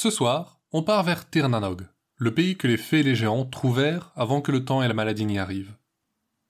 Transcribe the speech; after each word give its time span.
Ce 0.00 0.10
soir, 0.10 0.60
on 0.70 0.84
part 0.84 1.02
vers 1.02 1.28
Tirnanog, 1.28 1.88
le 2.18 2.32
pays 2.32 2.56
que 2.56 2.68
les 2.68 2.76
fées 2.76 3.00
et 3.00 3.02
les 3.02 3.16
géants 3.16 3.44
trouvèrent 3.44 4.12
avant 4.14 4.40
que 4.40 4.52
le 4.52 4.64
temps 4.64 4.80
et 4.80 4.86
la 4.86 4.94
maladie 4.94 5.26
n'y 5.26 5.40
arrivent. 5.40 5.74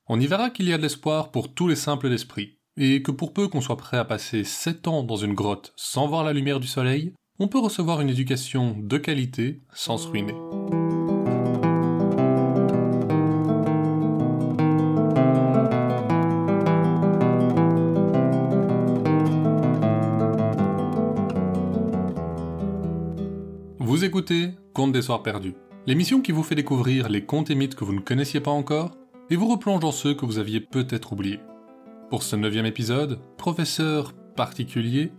On 0.06 0.20
y 0.20 0.26
verra 0.26 0.50
qu'il 0.50 0.68
y 0.68 0.74
a 0.74 0.76
de 0.76 0.82
l'espoir 0.82 1.30
pour 1.30 1.54
tous 1.54 1.66
les 1.66 1.74
simples 1.74 2.10
d'esprit, 2.10 2.58
et 2.76 3.02
que 3.02 3.10
pour 3.10 3.32
peu 3.32 3.48
qu'on 3.48 3.62
soit 3.62 3.78
prêt 3.78 3.96
à 3.96 4.04
passer 4.04 4.44
sept 4.44 4.86
ans 4.86 5.02
dans 5.02 5.16
une 5.16 5.32
grotte 5.32 5.72
sans 5.76 6.06
voir 6.08 6.24
la 6.24 6.34
lumière 6.34 6.60
du 6.60 6.66
soleil, 6.66 7.14
on 7.38 7.48
peut 7.48 7.58
recevoir 7.58 8.02
une 8.02 8.10
éducation 8.10 8.76
de 8.78 8.98
qualité 8.98 9.62
sans 9.72 9.96
se 9.96 10.08
ruiner. 10.08 10.34
Contes 24.78 24.92
des 24.92 25.02
Soirs 25.02 25.24
Perdus, 25.24 25.56
l'émission 25.88 26.20
qui 26.20 26.30
vous 26.30 26.44
fait 26.44 26.54
découvrir 26.54 27.08
les 27.08 27.24
contes 27.24 27.50
et 27.50 27.56
mythes 27.56 27.74
que 27.74 27.82
vous 27.82 27.94
ne 27.94 27.98
connaissiez 27.98 28.38
pas 28.38 28.52
encore 28.52 28.92
et 29.28 29.34
vous 29.34 29.48
replonge 29.48 29.80
dans 29.80 29.90
ceux 29.90 30.14
que 30.14 30.24
vous 30.24 30.38
aviez 30.38 30.60
peut-être 30.60 31.14
oubliés. 31.14 31.40
Pour 32.10 32.22
ce 32.22 32.36
neuvième 32.36 32.64
épisode, 32.64 33.18
professeur 33.36 34.12
particulier, 34.36 35.10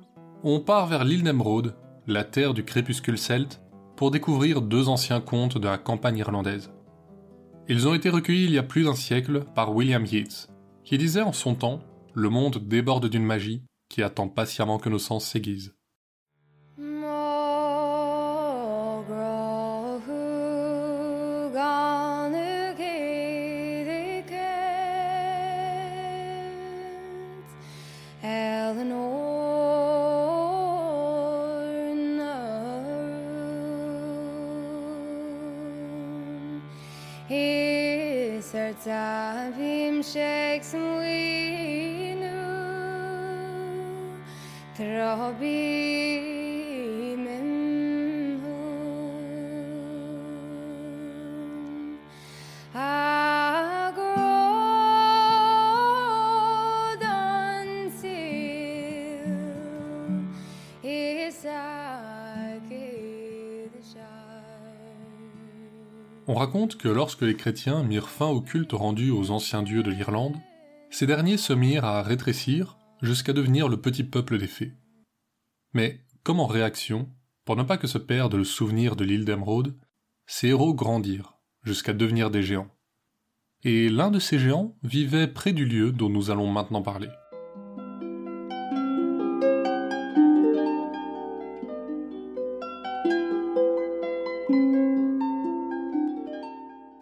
on 0.43 0.61
part 0.61 0.87
vers 0.87 1.03
l'île 1.03 1.23
d'Emeraude, 1.23 1.75
la 2.07 2.23
terre 2.23 2.53
du 2.53 2.63
crépuscule 2.63 3.17
celte, 3.17 3.61
pour 3.97 4.11
découvrir 4.11 4.61
deux 4.61 4.87
anciens 4.87 5.19
contes 5.19 5.57
de 5.57 5.67
la 5.67 5.77
campagne 5.77 6.19
irlandaise. 6.19 6.71
Ils 7.67 7.85
ont 7.85 7.93
été 7.93 8.09
recueillis 8.09 8.45
il 8.45 8.53
y 8.53 8.59
a 8.59 8.63
plus 8.63 8.85
d'un 8.85 8.95
siècle 8.95 9.43
par 9.55 9.75
William 9.75 10.05
Yeats, 10.05 10.47
qui 10.85 10.97
disait 10.97 11.19
en 11.19 11.33
son 11.33 11.55
temps 11.55 11.81
Le 12.13 12.29
monde 12.29 12.59
déborde 12.65 13.09
d'une 13.09 13.25
magie 13.25 13.63
qui 13.89 14.03
attend 14.03 14.29
patiemment 14.29 14.77
que 14.79 14.87
nos 14.87 14.99
sens 14.99 15.25
s'aiguisent. 15.25 15.75
serca 38.49 39.53
vim 39.57 40.01
sheksuinu 40.01 40.79
trobi 44.75 46.38
On 66.29 66.35
raconte 66.35 66.77
que 66.77 66.87
lorsque 66.87 67.23
les 67.23 67.35
chrétiens 67.35 67.81
mirent 67.81 68.07
fin 68.07 68.27
au 68.27 68.39
culte 68.39 68.73
rendu 68.73 69.09
aux 69.09 69.31
anciens 69.31 69.63
dieux 69.63 69.81
de 69.81 69.89
l'Irlande, 69.89 70.37
ces 70.91 71.07
derniers 71.07 71.37
se 71.37 71.53
mirent 71.53 71.85
à 71.85 72.03
rétrécir 72.03 72.77
jusqu'à 73.01 73.33
devenir 73.33 73.67
le 73.67 73.81
petit 73.81 74.03
peuple 74.03 74.37
des 74.37 74.45
fées. 74.45 74.73
Mais, 75.73 76.05
comme 76.21 76.39
en 76.39 76.45
réaction, 76.45 77.09
pour 77.45 77.55
ne 77.55 77.63
pas 77.63 77.79
que 77.79 77.87
se 77.87 77.97
perde 77.97 78.35
le 78.35 78.43
souvenir 78.43 78.95
de 78.95 79.03
l'île 79.03 79.25
d'Emeraude, 79.25 79.75
ces 80.27 80.49
héros 80.49 80.75
grandirent 80.75 81.33
jusqu'à 81.63 81.93
devenir 81.93 82.29
des 82.29 82.43
géants. 82.43 82.69
Et 83.63 83.89
l'un 83.89 84.11
de 84.11 84.19
ces 84.19 84.37
géants 84.37 84.77
vivait 84.83 85.27
près 85.27 85.51
du 85.51 85.65
lieu 85.65 85.91
dont 85.91 86.09
nous 86.09 86.29
allons 86.29 86.51
maintenant 86.51 86.83
parler. 86.83 87.09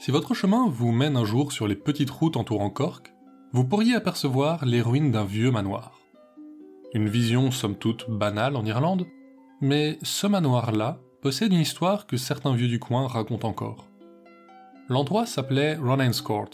Si 0.08 0.12
votre 0.12 0.34
chemin 0.34 0.70
vous 0.70 0.94
mène 0.94 1.18
un 1.18 1.26
jour 1.26 1.52
sur 1.52 1.68
les 1.68 1.76
petites 1.76 2.12
routes 2.12 2.38
entourant 2.38 2.70
Cork, 2.70 3.14
vous 3.52 3.66
pourriez 3.66 3.94
apercevoir 3.94 4.64
les 4.64 4.82
ruines 4.82 5.12
d'un 5.12 5.26
vieux 5.26 5.52
manoir. 5.52 6.00
Une 6.94 7.10
vision 7.10 7.52
somme 7.52 7.76
toute 7.76 8.10
banale 8.10 8.56
en 8.56 8.64
Irlande, 8.64 9.06
mais 9.60 10.00
ce 10.04 10.26
manoir-là 10.26 11.02
possède 11.22 11.52
une 11.52 11.60
histoire 11.60 12.08
que 12.08 12.16
certains 12.16 12.56
vieux 12.56 12.70
du 12.70 12.80
coin 12.80 13.06
racontent 13.06 13.50
encore. 13.50 13.86
L'endroit 14.88 15.26
s'appelait 15.26 15.76
Ronan's 15.76 16.22
Court, 16.22 16.52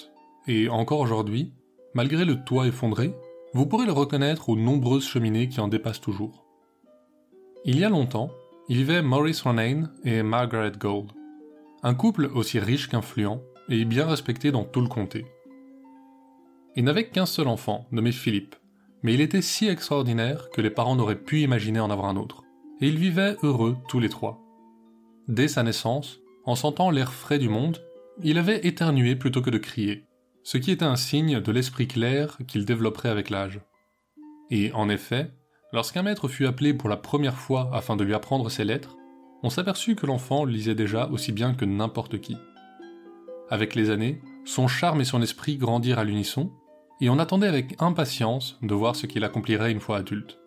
et 0.47 0.67
encore 0.67 1.01
aujourd'hui, 1.01 1.53
malgré 1.93 2.25
le 2.25 2.43
toit 2.43 2.65
effondré, 2.65 3.13
vous 3.53 3.67
pourrez 3.67 3.85
le 3.85 3.91
reconnaître 3.91 4.49
aux 4.49 4.57
nombreuses 4.57 5.05
cheminées 5.05 5.47
qui 5.47 5.59
en 5.59 5.67
dépassent 5.67 6.01
toujours. 6.01 6.43
Il 7.65 7.77
y 7.77 7.85
a 7.85 7.89
longtemps, 7.89 8.31
il 8.67 8.77
vivait 8.77 9.03
Maurice 9.03 9.43
Ronan 9.43 9.89
et 10.03 10.23
Margaret 10.23 10.71
Gold, 10.71 11.11
un 11.83 11.93
couple 11.93 12.29
aussi 12.33 12.59
riche 12.59 12.87
qu'influent 12.87 13.41
et 13.69 13.83
bien 13.83 14.07
respecté 14.07 14.51
dans 14.51 14.63
tout 14.63 14.81
le 14.81 14.87
comté. 14.87 15.25
Il 16.75 16.85
n'avait 16.85 17.09
qu'un 17.09 17.25
seul 17.25 17.47
enfant, 17.47 17.87
nommé 17.91 18.13
Philippe, 18.13 18.55
mais 19.03 19.13
il 19.13 19.21
était 19.21 19.41
si 19.41 19.67
extraordinaire 19.67 20.49
que 20.49 20.61
les 20.61 20.69
parents 20.69 20.95
n'auraient 20.95 21.21
pu 21.21 21.41
imaginer 21.41 21.81
en 21.81 21.91
avoir 21.91 22.07
un 22.07 22.15
autre, 22.15 22.43
et 22.79 22.87
ils 22.87 22.97
vivaient 22.97 23.35
heureux 23.43 23.75
tous 23.89 23.99
les 23.99 24.09
trois. 24.09 24.41
Dès 25.27 25.49
sa 25.49 25.63
naissance, 25.63 26.19
en 26.45 26.55
sentant 26.55 26.89
l'air 26.89 27.13
frais 27.13 27.39
du 27.39 27.49
monde, 27.49 27.81
il 28.21 28.37
avait 28.37 28.65
éternué 28.65 29.15
plutôt 29.15 29.41
que 29.41 29.49
de 29.49 29.57
crier, 29.57 30.05
ce 30.43 30.57
qui 30.57 30.71
était 30.71 30.85
un 30.85 30.95
signe 30.95 31.41
de 31.41 31.51
l'esprit 31.51 31.87
clair 31.87 32.37
qu'il 32.47 32.65
développerait 32.65 33.09
avec 33.09 33.29
l'âge. 33.29 33.59
Et 34.49 34.71
en 34.71 34.87
effet, 34.87 35.31
lorsqu'un 35.73 36.03
maître 36.03 36.29
fut 36.29 36.45
appelé 36.45 36.73
pour 36.73 36.89
la 36.89 36.97
première 36.97 37.37
fois 37.37 37.69
afin 37.73 37.95
de 37.97 38.03
lui 38.03 38.13
apprendre 38.13 38.49
ses 38.49 38.63
lettres, 38.63 38.97
on 39.43 39.49
s'aperçut 39.49 39.95
que 39.95 40.05
l'enfant 40.05 40.45
lisait 40.45 40.73
déjà 40.73 41.07
aussi 41.07 41.33
bien 41.33 41.53
que 41.53 41.65
n'importe 41.65 42.19
qui. 42.19 42.37
Avec 43.49 43.75
les 43.75 43.89
années, 43.89 44.21
son 44.45 44.67
charme 44.67 45.01
et 45.01 45.05
son 45.05 45.21
esprit 45.21 45.57
grandirent 45.57 45.99
à 45.99 46.05
l'unisson, 46.05 46.51
et 47.01 47.09
on 47.09 47.19
attendait 47.19 47.47
avec 47.47 47.81
impatience 47.81 48.57
de 48.61 48.73
voir 48.73 48.95
ce 48.95 49.05
qu'il 49.05 49.25
accomplirait 49.25 49.71
une 49.71 49.81
fois 49.81 49.97
adulte. 49.97 50.39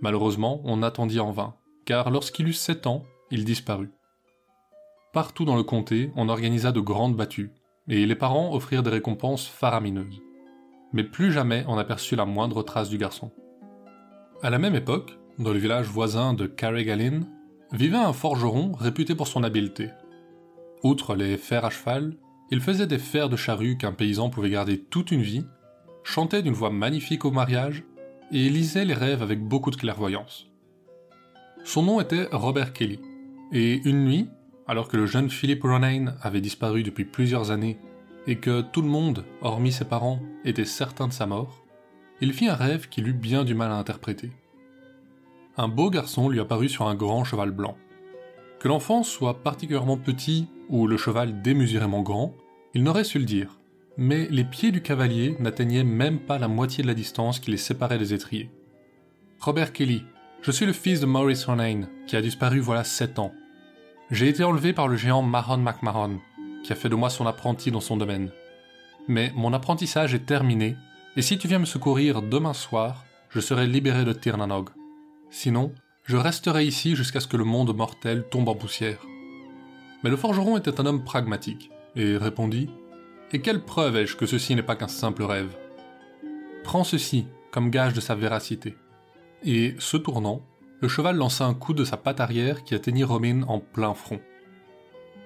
Malheureusement, 0.00 0.62
on 0.64 0.82
attendit 0.82 1.20
en 1.20 1.30
vain, 1.30 1.54
car 1.84 2.10
lorsqu'il 2.10 2.48
eut 2.48 2.54
sept 2.54 2.86
ans, 2.86 3.04
il 3.30 3.44
disparut. 3.44 3.92
Partout 5.12 5.44
dans 5.44 5.56
le 5.56 5.62
comté, 5.62 6.10
on 6.16 6.30
organisa 6.30 6.72
de 6.72 6.80
grandes 6.80 7.16
battues, 7.16 7.52
et 7.88 8.06
les 8.06 8.14
parents 8.14 8.54
offrirent 8.54 8.82
des 8.82 8.90
récompenses 8.90 9.46
faramineuses. 9.46 10.22
Mais 10.94 11.04
plus 11.04 11.32
jamais 11.32 11.64
on 11.68 11.76
aperçut 11.76 12.16
la 12.16 12.24
moindre 12.24 12.62
trace 12.62 12.88
du 12.88 12.96
garçon. 12.96 13.30
À 14.42 14.48
la 14.48 14.58
même 14.58 14.74
époque, 14.74 15.18
dans 15.38 15.52
le 15.52 15.58
village 15.58 15.86
voisin 15.86 16.32
de 16.32 16.46
Carrigalin, 16.46 17.20
vivait 17.72 17.96
un 17.96 18.12
forgeron 18.12 18.72
réputé 18.72 19.14
pour 19.14 19.28
son 19.28 19.42
habileté. 19.42 19.90
Outre 20.82 21.14
les 21.14 21.36
fers 21.36 21.64
à 21.64 21.70
cheval, 21.70 22.16
il 22.50 22.60
faisait 22.60 22.86
des 22.86 22.98
fers 22.98 23.28
de 23.28 23.36
charrue 23.36 23.78
qu'un 23.78 23.92
paysan 23.92 24.28
pouvait 24.28 24.50
garder 24.50 24.78
toute 24.78 25.10
une 25.10 25.22
vie, 25.22 25.46
chantait 26.04 26.42
d'une 26.42 26.52
voix 26.52 26.70
magnifique 26.70 27.24
au 27.24 27.30
mariage 27.30 27.84
et 28.30 28.48
lisait 28.48 28.84
les 28.84 28.94
rêves 28.94 29.22
avec 29.22 29.42
beaucoup 29.42 29.70
de 29.70 29.76
clairvoyance. 29.76 30.48
Son 31.64 31.82
nom 31.82 32.00
était 32.00 32.28
Robert 32.32 32.72
Kelly, 32.72 33.00
et 33.52 33.80
une 33.84 34.04
nuit, 34.04 34.28
alors 34.66 34.88
que 34.88 34.96
le 34.96 35.06
jeune 35.06 35.30
Philip 35.30 35.62
Ronayne 35.62 36.16
avait 36.22 36.40
disparu 36.40 36.82
depuis 36.82 37.04
plusieurs 37.04 37.50
années 37.50 37.78
et 38.26 38.36
que 38.36 38.60
tout 38.60 38.82
le 38.82 38.88
monde, 38.88 39.24
hormis 39.40 39.72
ses 39.72 39.84
parents, 39.84 40.20
était 40.44 40.64
certain 40.64 41.08
de 41.08 41.12
sa 41.12 41.26
mort, 41.26 41.64
il 42.20 42.32
fit 42.32 42.48
un 42.48 42.54
rêve 42.54 42.88
qu'il 42.88 43.08
eut 43.08 43.12
bien 43.12 43.44
du 43.44 43.54
mal 43.54 43.70
à 43.70 43.76
interpréter 43.76 44.30
un 45.56 45.68
beau 45.68 45.90
garçon 45.90 46.28
lui 46.28 46.40
apparut 46.40 46.68
sur 46.68 46.86
un 46.88 46.94
grand 46.94 47.24
cheval 47.24 47.50
blanc. 47.50 47.76
Que 48.58 48.68
l'enfant 48.68 49.02
soit 49.02 49.42
particulièrement 49.42 49.96
petit 49.96 50.48
ou 50.68 50.86
le 50.86 50.96
cheval 50.96 51.42
démesurément 51.42 52.02
grand, 52.02 52.34
il 52.74 52.82
n'aurait 52.82 53.04
su 53.04 53.18
le 53.18 53.24
dire, 53.24 53.58
mais 53.96 54.26
les 54.30 54.44
pieds 54.44 54.72
du 54.72 54.82
cavalier 54.82 55.36
n'atteignaient 55.40 55.84
même 55.84 56.20
pas 56.20 56.38
la 56.38 56.48
moitié 56.48 56.82
de 56.82 56.88
la 56.88 56.94
distance 56.94 57.38
qui 57.38 57.50
les 57.50 57.56
séparait 57.56 57.98
des 57.98 58.14
étriers. 58.14 58.50
Robert 59.40 59.72
Kelly, 59.72 60.04
je 60.40 60.50
suis 60.50 60.66
le 60.66 60.72
fils 60.72 61.00
de 61.00 61.06
Maurice 61.06 61.44
Ronayne, 61.44 61.88
qui 62.06 62.16
a 62.16 62.22
disparu 62.22 62.60
voilà 62.60 62.84
sept 62.84 63.18
ans. 63.18 63.32
J'ai 64.10 64.28
été 64.28 64.44
enlevé 64.44 64.72
par 64.72 64.88
le 64.88 64.96
géant 64.96 65.22
Mahon 65.22 65.58
MacMahon, 65.58 66.20
qui 66.64 66.72
a 66.72 66.76
fait 66.76 66.88
de 66.88 66.94
moi 66.94 67.10
son 67.10 67.26
apprenti 67.26 67.70
dans 67.70 67.80
son 67.80 67.96
domaine. 67.96 68.30
Mais 69.08 69.32
mon 69.34 69.52
apprentissage 69.52 70.14
est 70.14 70.26
terminé, 70.26 70.76
et 71.16 71.22
si 71.22 71.36
tu 71.36 71.48
viens 71.48 71.58
me 71.58 71.64
secourir 71.64 72.22
demain 72.22 72.54
soir, 72.54 73.04
je 73.28 73.40
serai 73.40 73.66
libéré 73.66 74.04
de 74.04 74.12
Tirnanog. 74.12 74.70
Sinon, 75.32 75.72
je 76.04 76.18
resterai 76.18 76.66
ici 76.66 76.94
jusqu'à 76.94 77.18
ce 77.18 77.26
que 77.26 77.38
le 77.38 77.44
monde 77.44 77.74
mortel 77.74 78.24
tombe 78.30 78.50
en 78.50 78.54
poussière. 78.54 79.00
Mais 80.04 80.10
le 80.10 80.16
forgeron 80.16 80.58
était 80.58 80.78
un 80.78 80.84
homme 80.84 81.04
pragmatique, 81.04 81.70
et 81.96 82.18
répondit 82.18 82.68
Et 83.32 83.40
quelle 83.40 83.64
preuve 83.64 83.96
ai-je 83.96 84.14
que 84.14 84.26
ceci 84.26 84.54
n'est 84.54 84.62
pas 84.62 84.76
qu'un 84.76 84.88
simple 84.88 85.22
rêve? 85.22 85.56
Prends 86.64 86.84
ceci 86.84 87.26
comme 87.50 87.70
gage 87.70 87.94
de 87.94 88.00
sa 88.00 88.14
véracité. 88.14 88.76
Et, 89.42 89.74
se 89.78 89.96
tournant, 89.96 90.42
le 90.80 90.88
cheval 90.88 91.16
lança 91.16 91.46
un 91.46 91.54
coup 91.54 91.72
de 91.72 91.84
sa 91.84 91.96
patte 91.96 92.20
arrière 92.20 92.62
qui 92.62 92.74
atteignit 92.74 93.04
Robin 93.04 93.42
en 93.48 93.58
plein 93.58 93.94
front. 93.94 94.20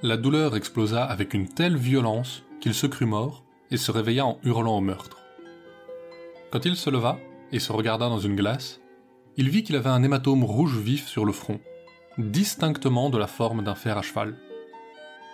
La 0.02 0.17
douleur 0.17 0.55
explosa 0.55 1.02
avec 1.02 1.35
une 1.35 1.49
telle 1.49 1.76
violence 1.76 2.44
qu'il 2.61 2.75
se 2.75 2.87
crut 2.87 3.09
mort 3.09 3.43
et 3.73 3.76
se 3.76 3.91
réveilla 3.91 4.25
en 4.25 4.38
hurlant 4.44 4.79
au 4.79 4.81
meurtre. 4.81 5.19
Quand 6.52 6.64
il 6.64 6.76
se 6.76 6.91
leva 6.91 7.19
et 7.50 7.59
se 7.59 7.73
regarda 7.73 8.09
dans 8.09 8.20
une 8.20 8.37
glace, 8.37 8.81
il 9.37 9.50
vit 9.50 9.62
qu'il 9.62 9.77
avait 9.77 9.91
un 9.91 10.03
hématome 10.03 10.44
rouge 10.44 10.79
vif 10.79 11.06
sur 11.06 11.25
le 11.25 11.33
front, 11.33 11.61
distinctement 12.19 13.11
de 13.11 13.19
la 13.19 13.27
forme 13.27 13.62
d'un 13.62 13.75
fer 13.75 13.99
à 13.99 14.03
cheval. 14.03 14.37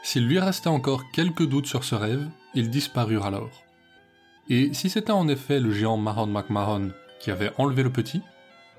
S'il 0.03 0.27
lui 0.27 0.41
restait 0.41 0.69
encore 0.69 1.11
quelques 1.13 1.47
doutes 1.47 1.67
sur 1.67 1.85
ce 1.85 1.95
rêve, 1.95 2.29
ils 2.55 2.71
disparurent 2.71 3.27
alors. 3.27 3.63
Et 4.49 4.75
si 4.75 4.91
c'était 4.91 5.13
en 5.13 5.29
effet 5.29 5.61
le 5.61 5.73
géant 5.73 5.97
Mahon 5.97 6.27
MacMahon 6.27 6.91
qui 7.21 7.31
avait 7.31 7.53
enlevé 7.59 7.85
le 7.85 7.93
petit, 7.93 8.21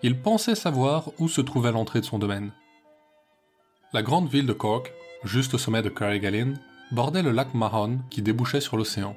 il 0.01 0.19
pensait 0.19 0.55
savoir 0.55 1.11
où 1.19 1.29
se 1.29 1.39
trouvait 1.39 1.71
l'entrée 1.71 2.01
de 2.01 2.05
son 2.05 2.19
domaine. 2.19 2.51
La 3.93 4.03
grande 4.03 4.27
ville 4.27 4.45
de 4.45 4.53
Cork, 4.53 4.91
juste 5.23 5.53
au 5.53 5.57
sommet 5.57 5.81
de 5.81 5.87
Carrigalin, 5.89 6.55
bordait 6.91 7.23
le 7.23 7.31
lac 7.31 7.53
Mahon 7.53 7.99
qui 8.09 8.21
débouchait 8.21 8.59
sur 8.59 8.75
l'océan. 8.75 9.15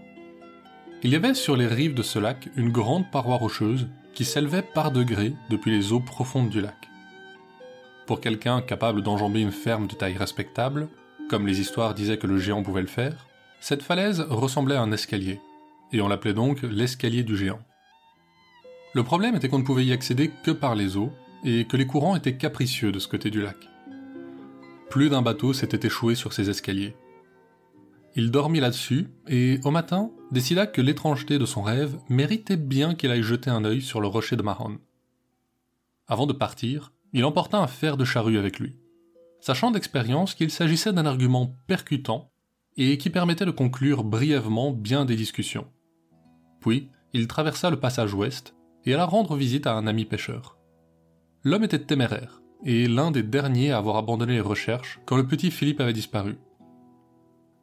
Il 1.02 1.10
y 1.10 1.16
avait 1.16 1.34
sur 1.34 1.56
les 1.56 1.66
rives 1.66 1.94
de 1.94 2.02
ce 2.02 2.20
lac 2.20 2.48
une 2.56 2.70
grande 2.70 3.10
paroi 3.10 3.36
rocheuse 3.36 3.88
qui 4.16 4.24
s'élevait 4.24 4.62
par 4.62 4.92
degrés 4.92 5.34
depuis 5.50 5.70
les 5.70 5.92
eaux 5.92 6.00
profondes 6.00 6.48
du 6.48 6.62
lac. 6.62 6.88
Pour 8.06 8.20
quelqu'un 8.20 8.62
capable 8.62 9.02
d'enjamber 9.02 9.42
une 9.42 9.52
ferme 9.52 9.86
de 9.86 9.94
taille 9.94 10.16
respectable, 10.16 10.88
comme 11.28 11.46
les 11.46 11.60
histoires 11.60 11.92
disaient 11.92 12.16
que 12.16 12.26
le 12.26 12.38
géant 12.38 12.62
pouvait 12.62 12.80
le 12.80 12.86
faire, 12.86 13.26
cette 13.60 13.82
falaise 13.82 14.22
ressemblait 14.22 14.76
à 14.76 14.80
un 14.80 14.90
escalier, 14.90 15.38
et 15.92 16.00
on 16.00 16.08
l'appelait 16.08 16.32
donc 16.32 16.62
l'escalier 16.62 17.24
du 17.24 17.36
géant. 17.36 17.60
Le 18.94 19.04
problème 19.04 19.36
était 19.36 19.50
qu'on 19.50 19.58
ne 19.58 19.64
pouvait 19.64 19.84
y 19.84 19.92
accéder 19.92 20.30
que 20.42 20.50
par 20.50 20.74
les 20.74 20.96
eaux, 20.96 21.12
et 21.44 21.66
que 21.66 21.76
les 21.76 21.86
courants 21.86 22.16
étaient 22.16 22.38
capricieux 22.38 22.92
de 22.92 22.98
ce 22.98 23.08
côté 23.08 23.28
du 23.28 23.42
lac. 23.42 23.58
Plus 24.88 25.10
d'un 25.10 25.20
bateau 25.20 25.52
s'était 25.52 25.86
échoué 25.86 26.14
sur 26.14 26.32
ces 26.32 26.48
escaliers. 26.48 26.96
Il 28.14 28.30
dormit 28.30 28.60
là-dessus, 28.60 29.08
et 29.28 29.60
au 29.64 29.70
matin, 29.70 30.10
décida 30.36 30.66
que 30.66 30.82
l'étrangeté 30.82 31.38
de 31.38 31.46
son 31.46 31.62
rêve 31.62 31.98
méritait 32.10 32.58
bien 32.58 32.94
qu'il 32.94 33.10
aille 33.10 33.22
jeter 33.22 33.48
un 33.48 33.64
œil 33.64 33.80
sur 33.80 34.02
le 34.02 34.06
rocher 34.06 34.36
de 34.36 34.42
Mahon. 34.42 34.76
Avant 36.08 36.26
de 36.26 36.34
partir, 36.34 36.92
il 37.14 37.24
emporta 37.24 37.56
un 37.56 37.66
fer 37.66 37.96
de 37.96 38.04
charrue 38.04 38.36
avec 38.36 38.58
lui, 38.58 38.76
sachant 39.40 39.70
d'expérience 39.70 40.34
qu'il 40.34 40.50
s'agissait 40.50 40.92
d'un 40.92 41.06
argument 41.06 41.56
percutant 41.66 42.32
et 42.76 42.98
qui 42.98 43.08
permettait 43.08 43.46
de 43.46 43.50
conclure 43.50 44.04
brièvement 44.04 44.72
bien 44.72 45.06
des 45.06 45.16
discussions. 45.16 45.68
Puis, 46.60 46.90
il 47.14 47.28
traversa 47.28 47.70
le 47.70 47.80
passage 47.80 48.12
ouest 48.12 48.54
et 48.84 48.92
alla 48.92 49.06
rendre 49.06 49.36
visite 49.36 49.66
à 49.66 49.72
un 49.72 49.86
ami 49.86 50.04
pêcheur. 50.04 50.58
L'homme 51.44 51.64
était 51.64 51.78
téméraire, 51.78 52.42
et 52.62 52.88
l'un 52.88 53.10
des 53.10 53.22
derniers 53.22 53.72
à 53.72 53.78
avoir 53.78 53.96
abandonné 53.96 54.34
les 54.34 54.40
recherches 54.42 55.00
quand 55.06 55.16
le 55.16 55.26
petit 55.26 55.50
Philippe 55.50 55.80
avait 55.80 55.94
disparu. 55.94 56.36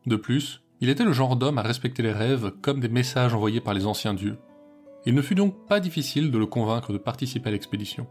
De 0.07 0.15
plus, 0.15 0.62
il 0.83 0.89
était 0.89 1.05
le 1.05 1.13
genre 1.13 1.37
d'homme 1.37 1.59
à 1.59 1.61
respecter 1.61 2.03
les 2.03 2.11
rêves 2.11 2.51
comme 2.61 2.81
des 2.81 2.89
messages 2.89 3.33
envoyés 3.33 3.61
par 3.61 3.73
les 3.73 3.85
anciens 3.85 4.13
dieux. 4.13 4.37
Il 5.05 5.15
ne 5.15 5.21
fut 5.21 5.33
donc 5.33 5.65
pas 5.65 5.79
difficile 5.79 6.29
de 6.29 6.37
le 6.37 6.45
convaincre 6.45 6.91
de 6.91 6.97
participer 6.97 7.47
à 7.47 7.51
l'expédition. 7.53 8.05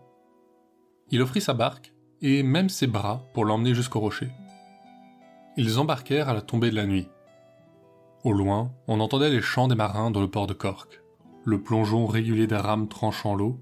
Il 1.11 1.21
offrit 1.21 1.43
sa 1.43 1.53
barque 1.53 1.93
et 2.23 2.43
même 2.43 2.71
ses 2.71 2.87
bras 2.87 3.27
pour 3.35 3.45
l'emmener 3.45 3.75
jusqu'au 3.75 4.01
rocher. 4.01 4.31
Ils 5.59 5.79
embarquèrent 5.79 6.31
à 6.31 6.33
la 6.33 6.41
tombée 6.41 6.71
de 6.71 6.77
la 6.77 6.87
nuit. 6.87 7.09
Au 8.25 8.33
loin, 8.33 8.73
on 8.89 9.01
entendait 9.01 9.29
les 9.29 9.43
chants 9.43 9.69
des 9.69 9.75
marins 9.75 10.11
dans 10.11 10.23
le 10.23 10.31
port 10.31 10.47
de 10.47 10.55
Cork, 10.55 11.03
le 11.45 11.63
plongeon 11.63 12.07
régulier 12.07 12.47
des 12.47 12.57
rames 12.57 12.89
tranchant 12.89 13.35
l'eau 13.35 13.61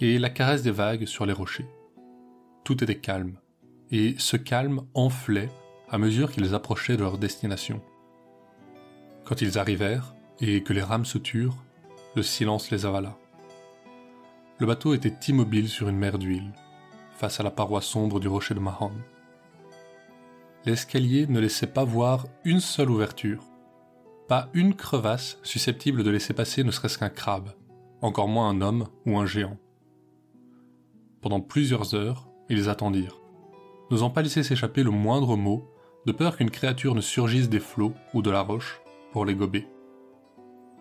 et 0.00 0.18
la 0.18 0.30
caresse 0.30 0.62
des 0.62 0.70
vagues 0.70 1.04
sur 1.04 1.26
les 1.26 1.34
rochers. 1.34 1.68
Tout 2.64 2.82
était 2.82 2.98
calme, 2.98 3.36
et 3.90 4.14
ce 4.16 4.38
calme 4.38 4.86
enflait 4.94 5.50
à 5.90 5.98
mesure 5.98 6.32
qu'ils 6.32 6.54
approchaient 6.54 6.96
de 6.96 7.02
leur 7.02 7.18
destination. 7.18 7.82
Quand 9.28 9.42
ils 9.42 9.58
arrivèrent, 9.58 10.14
et 10.40 10.62
que 10.62 10.72
les 10.72 10.80
rames 10.80 11.04
se 11.04 11.18
turent, 11.18 11.58
le 12.16 12.22
silence 12.22 12.70
les 12.70 12.86
avala. 12.86 13.14
Le 14.58 14.66
bateau 14.66 14.94
était 14.94 15.14
immobile 15.28 15.68
sur 15.68 15.90
une 15.90 15.98
mer 15.98 16.18
d'huile, 16.18 16.54
face 17.12 17.38
à 17.38 17.42
la 17.42 17.50
paroi 17.50 17.82
sombre 17.82 18.20
du 18.20 18.28
rocher 18.28 18.54
de 18.54 18.60
Mahon. 18.60 18.90
L'escalier 20.64 21.26
ne 21.26 21.40
laissait 21.40 21.66
pas 21.66 21.84
voir 21.84 22.24
une 22.44 22.60
seule 22.60 22.90
ouverture, 22.90 23.44
pas 24.28 24.48
une 24.54 24.74
crevasse 24.74 25.38
susceptible 25.42 26.04
de 26.04 26.10
laisser 26.10 26.32
passer 26.32 26.64
ne 26.64 26.70
serait-ce 26.70 26.96
qu'un 26.96 27.10
crabe, 27.10 27.50
encore 28.00 28.28
moins 28.28 28.48
un 28.48 28.62
homme 28.62 28.88
ou 29.04 29.18
un 29.18 29.26
géant. 29.26 29.58
Pendant 31.20 31.40
plusieurs 31.42 31.94
heures, 31.94 32.30
ils 32.48 32.70
attendirent, 32.70 33.20
n'osant 33.90 34.08
pas 34.08 34.22
laisser 34.22 34.42
s'échapper 34.42 34.82
le 34.82 34.90
moindre 34.90 35.36
mot 35.36 35.68
de 36.06 36.12
peur 36.12 36.38
qu'une 36.38 36.50
créature 36.50 36.94
ne 36.94 37.02
surgisse 37.02 37.50
des 37.50 37.60
flots 37.60 37.92
ou 38.14 38.22
de 38.22 38.30
la 38.30 38.40
roche 38.40 38.80
pour 39.12 39.24
les 39.24 39.34
gober. 39.34 39.66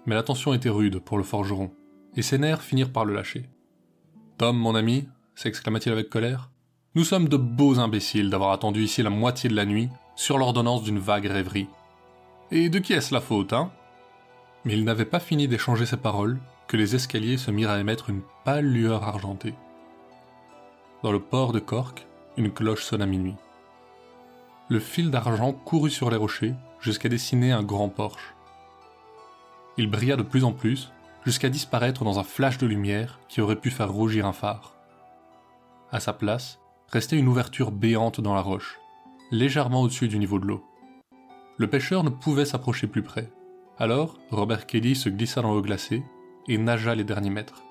Mais 0.06 0.16
la 0.16 0.24
tension 0.24 0.54
était 0.54 0.70
rude 0.70 1.00
pour 1.00 1.18
le 1.18 1.24
forgeron, 1.24 1.72
et 2.16 2.22
ses 2.22 2.38
nerfs 2.38 2.62
finirent 2.62 2.92
par 2.92 3.06
le 3.06 3.14
lâcher. 3.14 3.50
Tom, 4.38 4.58
mon 4.58 4.76
ami, 4.76 5.08
s'exclama-t-il 5.36 5.92
avec 5.92 6.10
colère, 6.10 6.50
nous 6.96 7.04
sommes 7.04 7.30
de 7.30 7.38
beaux 7.38 7.80
imbéciles 7.80 8.30
d'avoir 8.30 8.52
attendu 8.52 8.84
ici 8.84 9.04
la 9.04 9.10
moitié 9.10 9.50
de 9.50 9.56
la 9.56 9.66
nuit, 9.66 9.90
sur 10.16 10.38
l'ordonnance 10.38 10.84
d'une 10.84 11.00
vague 11.00 11.28
rêverie. 11.28 11.68
Et 12.50 12.70
de 12.70 12.80
qui 12.80 12.94
est-ce 12.94 13.14
la 13.14 13.22
faute, 13.22 13.54
hein? 13.54 13.72
Mais 14.66 14.74
il 14.74 14.84
n'avait 14.84 15.06
pas 15.06 15.20
fini 15.20 15.48
d'échanger 15.48 15.86
ses 15.86 15.98
paroles 15.98 16.40
que 16.68 16.76
les 16.76 16.96
escaliers 16.96 17.38
se 17.38 17.52
mirent 17.52 17.70
à 17.70 17.80
émettre 17.80 18.10
une 18.10 18.22
pâle 18.44 18.66
lueur 18.66 19.04
argentée. 19.04 19.54
Dans 21.04 21.12
le 21.12 21.20
port 21.20 21.54
de 21.54 21.60
Cork, 21.60 22.08
une 22.36 22.52
cloche 22.52 22.84
sonna 22.84 23.06
minuit 23.06 23.36
le 24.70 24.80
fil 24.80 25.12
d'argent 25.12 25.54
courut 25.54 25.90
sur 25.90 26.10
les 26.10 26.18
rochers 26.18 26.54
jusqu'à 26.82 27.08
dessiner 27.08 27.52
un 27.52 27.64
grand 27.64 27.90
porche. 27.90 28.36
Il 29.78 29.90
brilla 29.90 30.16
de 30.16 30.24
plus 30.24 30.44
en 30.44 30.52
plus 30.52 30.92
jusqu'à 31.26 31.50
disparaître 31.50 32.04
dans 32.04 32.20
un 32.20 32.24
flash 32.24 32.58
de 32.58 32.68
lumière 32.68 33.20
qui 33.30 33.42
aurait 33.42 33.56
pu 33.56 33.70
faire 33.70 33.92
rougir 33.92 34.26
un 34.26 34.34
phare. 34.34 34.76
À 35.92 36.00
sa 36.00 36.14
place, 36.14 36.60
restait 36.90 37.18
une 37.18 37.28
ouverture 37.28 37.72
béante 37.72 38.20
dans 38.20 38.34
la 38.34 38.42
roche, 38.42 38.78
légèrement 39.32 39.82
au-dessus 39.82 40.08
du 40.08 40.20
niveau 40.20 40.40
de 40.40 40.46
l'eau. 40.46 40.66
Le 41.58 41.68
pêcheur 41.68 42.04
ne 42.04 42.10
pouvait 42.10 42.46
s'approcher 42.46 42.88
plus 42.88 43.04
près. 43.04 43.32
Alors, 43.80 44.18
Robert 44.32 44.66
Kelly 44.66 44.96
se 44.96 45.10
glissa 45.10 45.42
dans 45.42 45.54
l'eau 45.54 45.62
glacée 45.62 46.04
et 46.48 46.58
nagea 46.58 46.94
les 46.94 47.04
derniers 47.04 47.30
mètres. 47.30 47.64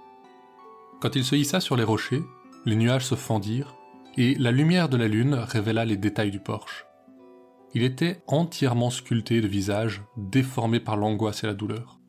Quand 1.01 1.15
il 1.15 1.25
se 1.25 1.37
hissa 1.37 1.61
sur 1.61 1.77
les 1.77 1.85
rochers, 1.85 2.23
les 2.65 2.77
nuages 2.77 3.05
se 3.05 3.15
fendirent 3.15 3.75
et 4.17 4.35
la 4.37 4.51
lumière 4.51 4.89
de 4.89 4.97
la 4.97 5.09
lune 5.09 5.35
révéla 5.35 5.85
les 5.85 5.97
détails 5.97 6.31
du 6.31 6.41
porche. 6.41 6.86
Il 7.77 7.83
était 7.83 8.23
entièrement 8.27 8.89
sculpté 8.89 9.43
de 9.43 9.47
visages 9.47 10.03
déformés 10.17 10.81
par 10.81 10.97
l'angoisse 10.97 11.45
et 11.45 11.47
la 11.47 11.53
douleur. 11.53 12.01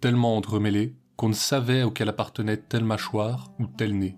Tellement 0.00 0.38
entremêlés 0.38 0.96
qu'on 1.16 1.28
ne 1.28 1.34
savait 1.34 1.82
auquel 1.82 2.08
appartenait 2.08 2.56
telle 2.56 2.82
mâchoire 2.82 3.52
ou 3.58 3.66
tel 3.66 3.98
nez. 3.98 4.16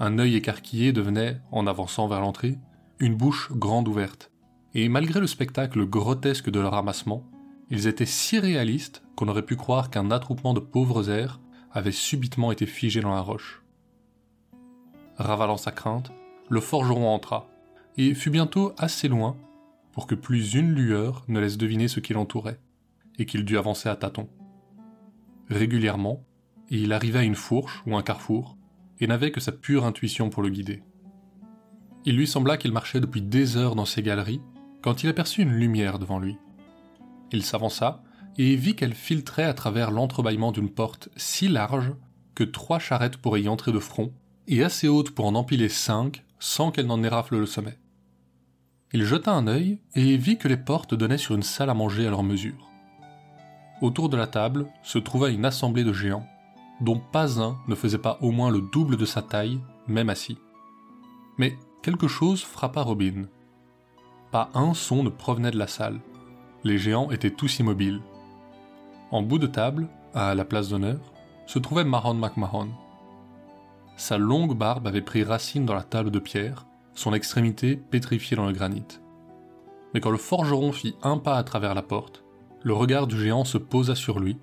Un 0.00 0.18
œil 0.18 0.34
écarquillé 0.34 0.92
devenait, 0.92 1.40
en 1.52 1.68
avançant 1.68 2.08
vers 2.08 2.20
l'entrée, 2.20 2.58
une 2.98 3.14
bouche 3.14 3.52
grande 3.52 3.86
ouverte. 3.86 4.32
Et 4.74 4.88
malgré 4.88 5.20
le 5.20 5.28
spectacle 5.28 5.86
grotesque 5.86 6.50
de 6.50 6.58
leur 6.58 6.74
amassement, 6.74 7.22
ils 7.70 7.86
étaient 7.86 8.04
si 8.04 8.40
réalistes 8.40 9.04
qu'on 9.14 9.28
aurait 9.28 9.46
pu 9.46 9.54
croire 9.54 9.90
qu'un 9.90 10.10
attroupement 10.10 10.54
de 10.54 10.60
pauvres 10.60 11.08
airs 11.08 11.38
avait 11.70 11.92
subitement 11.92 12.50
été 12.50 12.66
figé 12.66 13.00
dans 13.00 13.14
la 13.14 13.20
roche. 13.20 13.62
Ravalant 15.18 15.56
sa 15.56 15.70
crainte, 15.70 16.10
le 16.48 16.58
forgeron 16.58 17.14
entra, 17.14 17.48
et 17.96 18.12
fut 18.14 18.30
bientôt 18.30 18.72
assez 18.76 19.06
loin 19.06 19.36
pour 19.94 20.08
que 20.08 20.16
plus 20.16 20.54
une 20.54 20.74
lueur 20.74 21.24
ne 21.28 21.38
laisse 21.38 21.56
deviner 21.56 21.86
ce 21.86 22.00
qui 22.00 22.12
l'entourait, 22.12 22.58
et 23.16 23.26
qu'il 23.26 23.44
dut 23.44 23.56
avancer 23.56 23.88
à 23.88 23.94
tâtons. 23.94 24.28
Régulièrement, 25.48 26.26
il 26.68 26.92
arrivait 26.92 27.20
à 27.20 27.24
une 27.24 27.36
fourche 27.36 27.80
ou 27.86 27.96
un 27.96 28.02
carrefour, 28.02 28.58
et 28.98 29.06
n'avait 29.06 29.30
que 29.30 29.40
sa 29.40 29.52
pure 29.52 29.84
intuition 29.84 30.30
pour 30.30 30.42
le 30.42 30.48
guider. 30.48 30.82
Il 32.04 32.16
lui 32.16 32.26
sembla 32.26 32.56
qu'il 32.56 32.72
marchait 32.72 33.00
depuis 33.00 33.22
des 33.22 33.56
heures 33.56 33.76
dans 33.76 33.84
ces 33.84 34.02
galeries, 34.02 34.40
quand 34.82 35.04
il 35.04 35.08
aperçut 35.08 35.42
une 35.42 35.54
lumière 35.54 36.00
devant 36.00 36.18
lui. 36.18 36.36
Il 37.30 37.44
s'avança 37.44 38.02
et 38.36 38.56
vit 38.56 38.74
qu'elle 38.74 38.94
filtrait 38.94 39.44
à 39.44 39.54
travers 39.54 39.92
l'entrebâillement 39.92 40.50
d'une 40.50 40.70
porte 40.70 41.08
si 41.16 41.46
large 41.46 41.94
que 42.34 42.42
trois 42.42 42.80
charrettes 42.80 43.18
pourraient 43.18 43.42
y 43.42 43.48
entrer 43.48 43.70
de 43.70 43.78
front, 43.78 44.12
et 44.48 44.64
assez 44.64 44.88
haute 44.88 45.12
pour 45.12 45.26
en 45.26 45.36
empiler 45.36 45.68
cinq 45.68 46.24
sans 46.40 46.72
qu'elle 46.72 46.86
n'en 46.86 47.02
érafle 47.02 47.38
le 47.38 47.46
sommet. 47.46 47.78
Il 48.94 49.04
jeta 49.04 49.32
un 49.32 49.48
œil 49.48 49.80
et 49.96 50.16
vit 50.16 50.38
que 50.38 50.46
les 50.46 50.56
portes 50.56 50.94
donnaient 50.94 51.18
sur 51.18 51.34
une 51.34 51.42
salle 51.42 51.68
à 51.68 51.74
manger 51.74 52.06
à 52.06 52.10
leur 52.10 52.22
mesure. 52.22 52.70
Autour 53.80 54.08
de 54.08 54.16
la 54.16 54.28
table 54.28 54.68
se 54.84 54.98
trouva 54.98 55.30
une 55.30 55.44
assemblée 55.44 55.82
de 55.82 55.92
géants, 55.92 56.24
dont 56.80 57.00
pas 57.00 57.42
un 57.42 57.58
ne 57.66 57.74
faisait 57.74 57.98
pas 57.98 58.18
au 58.20 58.30
moins 58.30 58.52
le 58.52 58.60
double 58.60 58.96
de 58.96 59.04
sa 59.04 59.20
taille, 59.20 59.58
même 59.88 60.10
assis. 60.10 60.38
Mais 61.38 61.58
quelque 61.82 62.06
chose 62.06 62.44
frappa 62.44 62.82
Robin. 62.82 63.24
Pas 64.30 64.48
un 64.54 64.74
son 64.74 65.02
ne 65.02 65.10
provenait 65.10 65.50
de 65.50 65.58
la 65.58 65.66
salle. 65.66 65.98
Les 66.62 66.78
géants 66.78 67.10
étaient 67.10 67.32
tous 67.32 67.58
immobiles. 67.58 68.00
En 69.10 69.22
bout 69.22 69.40
de 69.40 69.48
table, 69.48 69.88
à 70.14 70.36
la 70.36 70.44
place 70.44 70.68
d'honneur, 70.68 71.00
se 71.46 71.58
trouvait 71.58 71.82
Mahon 71.82 72.14
MacMahon. 72.14 72.68
sa 73.96 74.18
longue 74.18 74.56
barbe 74.56 74.86
avait 74.86 75.02
pris 75.02 75.24
racine 75.24 75.66
dans 75.66 75.74
la 75.74 75.82
table 75.82 76.12
de 76.12 76.20
pierre, 76.20 76.64
son 76.94 77.12
extrémité 77.14 77.76
pétrifiée 77.76 78.36
dans 78.36 78.46
le 78.46 78.52
granit. 78.52 79.00
Mais 79.92 80.00
quand 80.00 80.10
le 80.10 80.18
forgeron 80.18 80.72
fit 80.72 80.96
un 81.02 81.18
pas 81.18 81.36
à 81.36 81.44
travers 81.44 81.74
la 81.74 81.82
porte, 81.82 82.24
le 82.62 82.72
regard 82.72 83.06
du 83.06 83.20
géant 83.20 83.44
se 83.44 83.58
posa 83.58 83.94
sur 83.94 84.18
lui, 84.18 84.38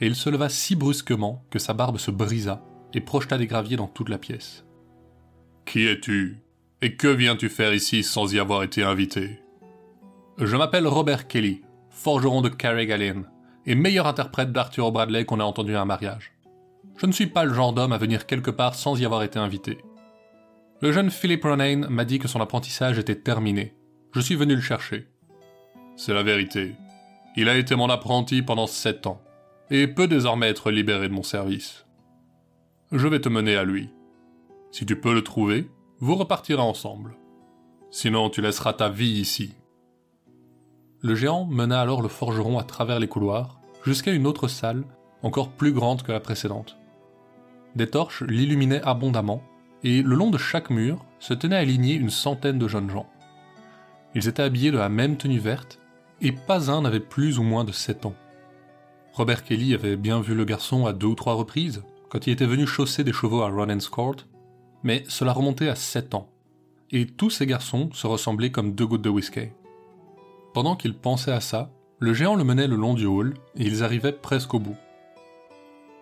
et 0.00 0.06
il 0.06 0.14
se 0.14 0.28
leva 0.30 0.48
si 0.48 0.76
brusquement 0.76 1.44
que 1.50 1.58
sa 1.58 1.72
barbe 1.72 1.98
se 1.98 2.10
brisa 2.10 2.62
et 2.92 3.00
projeta 3.00 3.38
des 3.38 3.46
graviers 3.46 3.76
dans 3.76 3.86
toute 3.86 4.08
la 4.08 4.18
pièce. 4.18 4.64
Qui 5.64 5.86
es-tu? 5.86 6.42
Et 6.82 6.96
que 6.96 7.08
viens-tu 7.08 7.48
faire 7.48 7.72
ici 7.72 8.02
sans 8.02 8.32
y 8.32 8.38
avoir 8.38 8.62
été 8.62 8.82
invité? 8.82 9.40
Je 10.38 10.56
m'appelle 10.56 10.86
Robert 10.86 11.26
Kelly, 11.28 11.62
forgeron 11.90 12.42
de 12.42 12.48
Carrigallen, 12.48 13.24
et 13.64 13.74
meilleur 13.74 14.06
interprète 14.06 14.52
d'Arthur 14.52 14.92
Bradley 14.92 15.24
qu'on 15.24 15.40
a 15.40 15.44
entendu 15.44 15.74
à 15.74 15.80
un 15.80 15.86
mariage. 15.86 16.32
Je 16.96 17.06
ne 17.06 17.12
suis 17.12 17.26
pas 17.26 17.44
le 17.44 17.54
genre 17.54 17.72
d'homme 17.72 17.92
à 17.92 17.98
venir 17.98 18.26
quelque 18.26 18.50
part 18.50 18.74
sans 18.74 19.00
y 19.00 19.04
avoir 19.04 19.22
été 19.22 19.38
invité. 19.38 19.78
Le 20.82 20.92
jeune 20.92 21.10
Philip 21.10 21.42
Ronayne 21.42 21.86
m'a 21.88 22.04
dit 22.04 22.18
que 22.18 22.28
son 22.28 22.42
apprentissage 22.42 22.98
était 22.98 23.16
terminé. 23.16 23.74
Je 24.12 24.20
suis 24.20 24.34
venu 24.34 24.54
le 24.54 24.60
chercher. 24.60 25.08
C'est 25.96 26.12
la 26.12 26.22
vérité. 26.22 26.74
Il 27.34 27.48
a 27.48 27.56
été 27.56 27.74
mon 27.76 27.88
apprenti 27.88 28.42
pendant 28.42 28.66
sept 28.66 29.06
ans, 29.06 29.22
et 29.70 29.86
peut 29.86 30.06
désormais 30.06 30.48
être 30.48 30.70
libéré 30.70 31.08
de 31.08 31.14
mon 31.14 31.22
service. 31.22 31.86
Je 32.92 33.08
vais 33.08 33.20
te 33.20 33.30
mener 33.30 33.56
à 33.56 33.64
lui. 33.64 33.88
Si 34.70 34.84
tu 34.84 35.00
peux 35.00 35.14
le 35.14 35.24
trouver, 35.24 35.70
vous 36.00 36.14
repartirez 36.14 36.60
ensemble. 36.60 37.16
Sinon, 37.90 38.28
tu 38.28 38.42
laisseras 38.42 38.74
ta 38.74 38.90
vie 38.90 39.18
ici. 39.18 39.54
Le 41.00 41.14
géant 41.14 41.46
mena 41.46 41.80
alors 41.80 42.02
le 42.02 42.08
forgeron 42.08 42.58
à 42.58 42.64
travers 42.64 43.00
les 43.00 43.08
couloirs, 43.08 43.60
jusqu'à 43.82 44.12
une 44.12 44.26
autre 44.26 44.46
salle, 44.46 44.84
encore 45.22 45.52
plus 45.52 45.72
grande 45.72 46.02
que 46.02 46.12
la 46.12 46.20
précédente. 46.20 46.76
Des 47.76 47.88
torches 47.88 48.22
l'illuminaient 48.22 48.82
abondamment, 48.82 49.42
et 49.84 50.02
le 50.02 50.14
long 50.14 50.30
de 50.30 50.38
chaque 50.38 50.70
mur 50.70 51.04
se 51.18 51.34
tenaient 51.34 51.56
alignés 51.56 51.94
une 51.94 52.10
centaine 52.10 52.58
de 52.58 52.68
jeunes 52.68 52.90
gens. 52.90 53.08
Ils 54.14 54.28
étaient 54.28 54.42
habillés 54.42 54.70
de 54.70 54.78
la 54.78 54.88
même 54.88 55.16
tenue 55.16 55.38
verte, 55.38 55.78
et 56.20 56.32
pas 56.32 56.70
un 56.70 56.82
n'avait 56.82 57.00
plus 57.00 57.38
ou 57.38 57.42
moins 57.42 57.64
de 57.64 57.72
sept 57.72 58.06
ans. 58.06 58.14
Robert 59.12 59.44
Kelly 59.44 59.74
avait 59.74 59.96
bien 59.96 60.20
vu 60.20 60.34
le 60.34 60.44
garçon 60.44 60.86
à 60.86 60.92
deux 60.92 61.06
ou 61.06 61.14
trois 61.14 61.34
reprises, 61.34 61.82
quand 62.08 62.26
il 62.26 62.32
était 62.32 62.46
venu 62.46 62.66
chausser 62.66 63.04
des 63.04 63.12
chevaux 63.12 63.42
à 63.42 63.50
Ronan's 63.50 63.88
Court, 63.88 64.16
mais 64.82 65.04
cela 65.08 65.32
remontait 65.32 65.68
à 65.68 65.74
sept 65.74 66.14
ans, 66.14 66.30
et 66.90 67.06
tous 67.06 67.30
ces 67.30 67.46
garçons 67.46 67.90
se 67.92 68.06
ressemblaient 68.06 68.52
comme 68.52 68.74
deux 68.74 68.86
gouttes 68.86 69.02
de 69.02 69.10
whisky. 69.10 69.48
Pendant 70.54 70.76
qu'il 70.76 70.94
pensait 70.94 71.32
à 71.32 71.40
ça, 71.40 71.70
le 71.98 72.14
géant 72.14 72.34
le 72.34 72.44
menait 72.44 72.68
le 72.68 72.76
long 72.76 72.94
du 72.94 73.06
hall, 73.06 73.34
et 73.56 73.64
ils 73.64 73.82
arrivaient 73.82 74.12
presque 74.12 74.54
au 74.54 74.58
bout. 74.58 74.76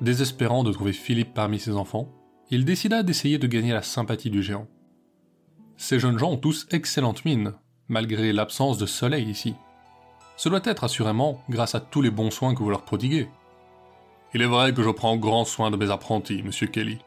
Désespérant 0.00 0.64
de 0.64 0.72
trouver 0.72 0.92
Philippe 0.92 1.34
parmi 1.34 1.58
ses 1.58 1.76
enfants, 1.76 2.08
il 2.50 2.64
décida 2.64 3.02
d'essayer 3.02 3.38
de 3.38 3.46
gagner 3.46 3.72
la 3.72 3.82
sympathie 3.82 4.30
du 4.30 4.42
géant. 4.42 4.66
Ces 5.76 5.98
jeunes 5.98 6.18
gens 6.18 6.32
ont 6.32 6.36
tous 6.36 6.66
excellente 6.70 7.24
mine, 7.24 7.54
malgré 7.88 8.32
l'absence 8.32 8.78
de 8.78 8.86
soleil 8.86 9.28
ici. 9.28 9.54
Ce 10.36 10.48
doit 10.48 10.60
être 10.64 10.84
assurément 10.84 11.42
grâce 11.48 11.74
à 11.74 11.80
tous 11.80 12.02
les 12.02 12.10
bons 12.10 12.30
soins 12.30 12.54
que 12.54 12.62
vous 12.62 12.70
leur 12.70 12.82
prodiguez. 12.82 13.28
Il 14.34 14.42
est 14.42 14.46
vrai 14.46 14.74
que 14.74 14.82
je 14.82 14.90
prends 14.90 15.16
grand 15.16 15.44
soin 15.44 15.70
de 15.70 15.76
mes 15.76 15.90
apprentis, 15.90 16.42
monsieur 16.42 16.66
Kelly. 16.66 16.98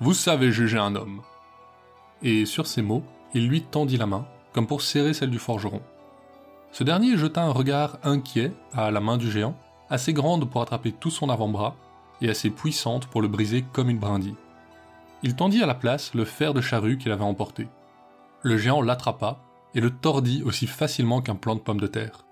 Vous 0.00 0.14
savez 0.14 0.52
juger 0.52 0.78
un 0.78 0.94
homme. 0.94 1.22
Et 2.22 2.46
sur 2.46 2.66
ces 2.66 2.82
mots, 2.82 3.04
il 3.34 3.48
lui 3.48 3.62
tendit 3.62 3.96
la 3.96 4.06
main, 4.06 4.26
comme 4.52 4.66
pour 4.66 4.82
serrer 4.82 5.14
celle 5.14 5.30
du 5.30 5.38
forgeron. 5.38 5.82
Ce 6.72 6.84
dernier 6.84 7.16
jeta 7.16 7.42
un 7.42 7.52
regard 7.52 7.98
inquiet 8.02 8.52
à 8.72 8.90
la 8.90 9.00
main 9.00 9.16
du 9.16 9.30
géant, 9.30 9.56
assez 9.88 10.12
grande 10.12 10.50
pour 10.50 10.60
attraper 10.60 10.92
tout 10.92 11.10
son 11.10 11.30
avant-bras, 11.30 11.76
et 12.20 12.28
assez 12.28 12.50
puissante 12.50 13.06
pour 13.06 13.22
le 13.22 13.28
briser 13.28 13.64
comme 13.72 13.90
une 13.90 13.98
brindille. 13.98 14.34
Il 15.22 15.34
tendit 15.34 15.62
à 15.62 15.66
la 15.66 15.74
place 15.74 16.14
le 16.14 16.24
fer 16.24 16.54
de 16.54 16.60
charrue 16.60 16.98
qu'il 16.98 17.12
avait 17.12 17.22
emporté. 17.22 17.68
Le 18.42 18.56
géant 18.56 18.82
l'attrapa 18.82 19.40
et 19.74 19.80
le 19.80 19.90
tordit 19.90 20.42
aussi 20.44 20.66
facilement 20.66 21.20
qu'un 21.20 21.34
plant 21.34 21.54
de 21.54 21.60
pomme 21.60 21.80
de 21.80 21.86
terre. 21.86 22.24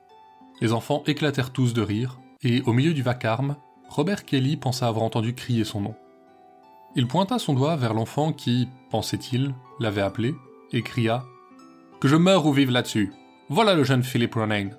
Les 0.61 0.73
enfants 0.73 1.03
éclatèrent 1.07 1.53
tous 1.53 1.75
de 1.75 1.83
rire, 1.83 2.19
et 2.43 2.63
au 2.63 2.73
milieu 2.73 2.95
du 2.95 3.03
vacarme, 3.03 3.57
Robert 3.89 4.25
Kelly 4.25 4.57
pensa 4.57 4.89
avoir 4.89 5.05
entendu 5.05 5.35
crier 5.35 5.65
son 5.65 5.81
nom. 5.81 5.95
Il 6.95 7.07
pointa 7.07 7.39
son 7.39 7.53
doigt 7.53 7.77
vers 7.77 7.93
l'enfant 7.93 8.33
qui, 8.33 8.69
pensait-il, 8.91 9.55
l'avait 9.81 10.01
appelé, 10.01 10.35
et 10.73 10.83
cria 10.83 11.25
Que 12.01 12.09
je 12.09 12.17
meure 12.17 12.47
ou 12.47 12.53
vive 12.53 12.71
là-dessus. 12.71 13.13
Voilà 13.49 13.75
le 13.75 13.85
jeune 13.85 14.03
Philippe 14.03 14.35
Ronayne. 14.35 14.77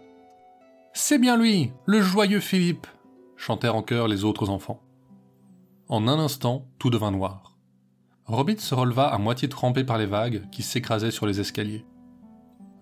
C'est 0.94 1.20
bien 1.20 1.38
lui, 1.38 1.72
le 1.86 2.02
joyeux 2.02 2.40
Philippe, 2.40 2.88
chantèrent 3.36 3.76
en 3.76 3.84
chœur 3.84 4.08
les 4.08 4.24
autres 4.24 4.50
enfants. 4.50 4.82
En 5.90 6.08
un 6.08 6.20
instant, 6.20 6.66
tout 6.80 6.90
devint 6.90 7.12
noir. 7.12 7.57
Robin 8.28 8.58
se 8.58 8.76
releva 8.76 9.08
à 9.08 9.18
moitié 9.18 9.48
trempé 9.48 9.86
par 9.86 9.98
les 9.98 10.06
vagues 10.06 10.44
qui 10.52 10.62
s'écrasaient 10.62 11.12
sur 11.12 11.26
les 11.26 11.40
escaliers. 11.40 11.86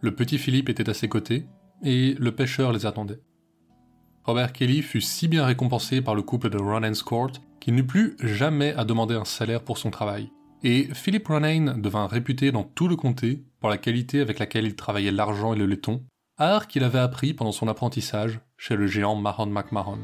Le 0.02 0.16
petit 0.16 0.40
Philippe 0.40 0.70
était 0.70 0.90
à 0.90 0.96
ses 0.96 1.08
côtés, 1.08 1.46
et 1.84 2.16
le 2.18 2.34
pêcheur 2.34 2.74
les 2.74 2.88
attendait. 2.88 3.20
Robert 4.24 4.54
Kelly 4.54 4.82
fut 4.82 5.02
si 5.02 5.28
bien 5.28 5.46
récompensé 5.46 6.02
par 6.02 6.16
le 6.16 6.24
couple 6.24 6.50
de 6.50 6.58
Ronayne's 6.58 7.04
Court 7.04 7.32
qu'il 7.60 7.76
n'eut 7.76 7.86
plus 7.86 8.16
jamais 8.20 8.74
à 8.74 8.86
demander 8.86 9.14
un 9.14 9.26
salaire 9.26 9.62
pour 9.62 9.78
son 9.78 9.92
travail. 9.92 10.32
Et 10.64 10.90
Philip 10.94 11.28
Ronayne 11.28 11.80
devint 11.80 12.08
réputé 12.08 12.52
dans 12.52 12.64
tout 12.64 12.88
le 12.88 12.96
comté 12.96 13.44
pour 13.60 13.70
la 13.70 13.78
qualité 13.78 14.22
avec 14.22 14.40
laquelle 14.40 14.66
il 14.66 14.76
travaillait 14.76 15.12
l'argent 15.12 15.54
et 15.54 15.58
le 15.58 15.68
laiton, 15.68 16.04
art 16.40 16.68
qu'il 16.68 16.84
avait 16.84 16.98
appris 16.98 17.36
pendant 17.36 17.52
son 17.52 17.68
apprentissage 17.68 18.40
chez 18.58 18.76
le 18.76 18.88
géant 18.88 19.16
Mahon 19.16 19.46
McMahon. 19.46 20.00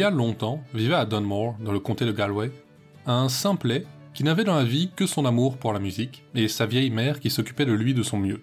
Y 0.00 0.02
a 0.02 0.10
longtemps 0.10 0.64
vivait 0.72 0.94
à 0.94 1.04
Dunmore, 1.04 1.56
dans 1.60 1.72
le 1.72 1.78
comté 1.78 2.06
de 2.06 2.12
Galway, 2.12 2.50
un 3.04 3.28
simplet 3.28 3.84
qui 4.14 4.24
n'avait 4.24 4.44
dans 4.44 4.54
la 4.54 4.64
vie 4.64 4.90
que 4.96 5.04
son 5.04 5.26
amour 5.26 5.58
pour 5.58 5.74
la 5.74 5.78
musique 5.78 6.24
et 6.34 6.48
sa 6.48 6.64
vieille 6.64 6.88
mère 6.88 7.20
qui 7.20 7.28
s'occupait 7.28 7.66
de 7.66 7.74
lui 7.74 7.92
de 7.92 8.02
son 8.02 8.16
mieux. 8.16 8.40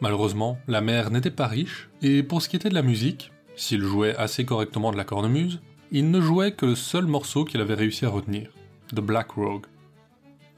Malheureusement, 0.00 0.58
la 0.68 0.82
mère 0.82 1.10
n'était 1.10 1.30
pas 1.30 1.46
riche, 1.46 1.88
et 2.02 2.22
pour 2.22 2.42
ce 2.42 2.50
qui 2.50 2.56
était 2.56 2.68
de 2.68 2.74
la 2.74 2.82
musique, 2.82 3.32
s'il 3.56 3.80
jouait 3.80 4.14
assez 4.16 4.44
correctement 4.44 4.92
de 4.92 4.98
la 4.98 5.04
cornemuse, 5.04 5.62
il 5.90 6.10
ne 6.10 6.20
jouait 6.20 6.52
que 6.52 6.66
le 6.66 6.74
seul 6.74 7.06
morceau 7.06 7.46
qu'il 7.46 7.62
avait 7.62 7.72
réussi 7.72 8.04
à 8.04 8.10
retenir, 8.10 8.50
The 8.94 9.00
Black 9.00 9.30
Rogue. 9.30 9.66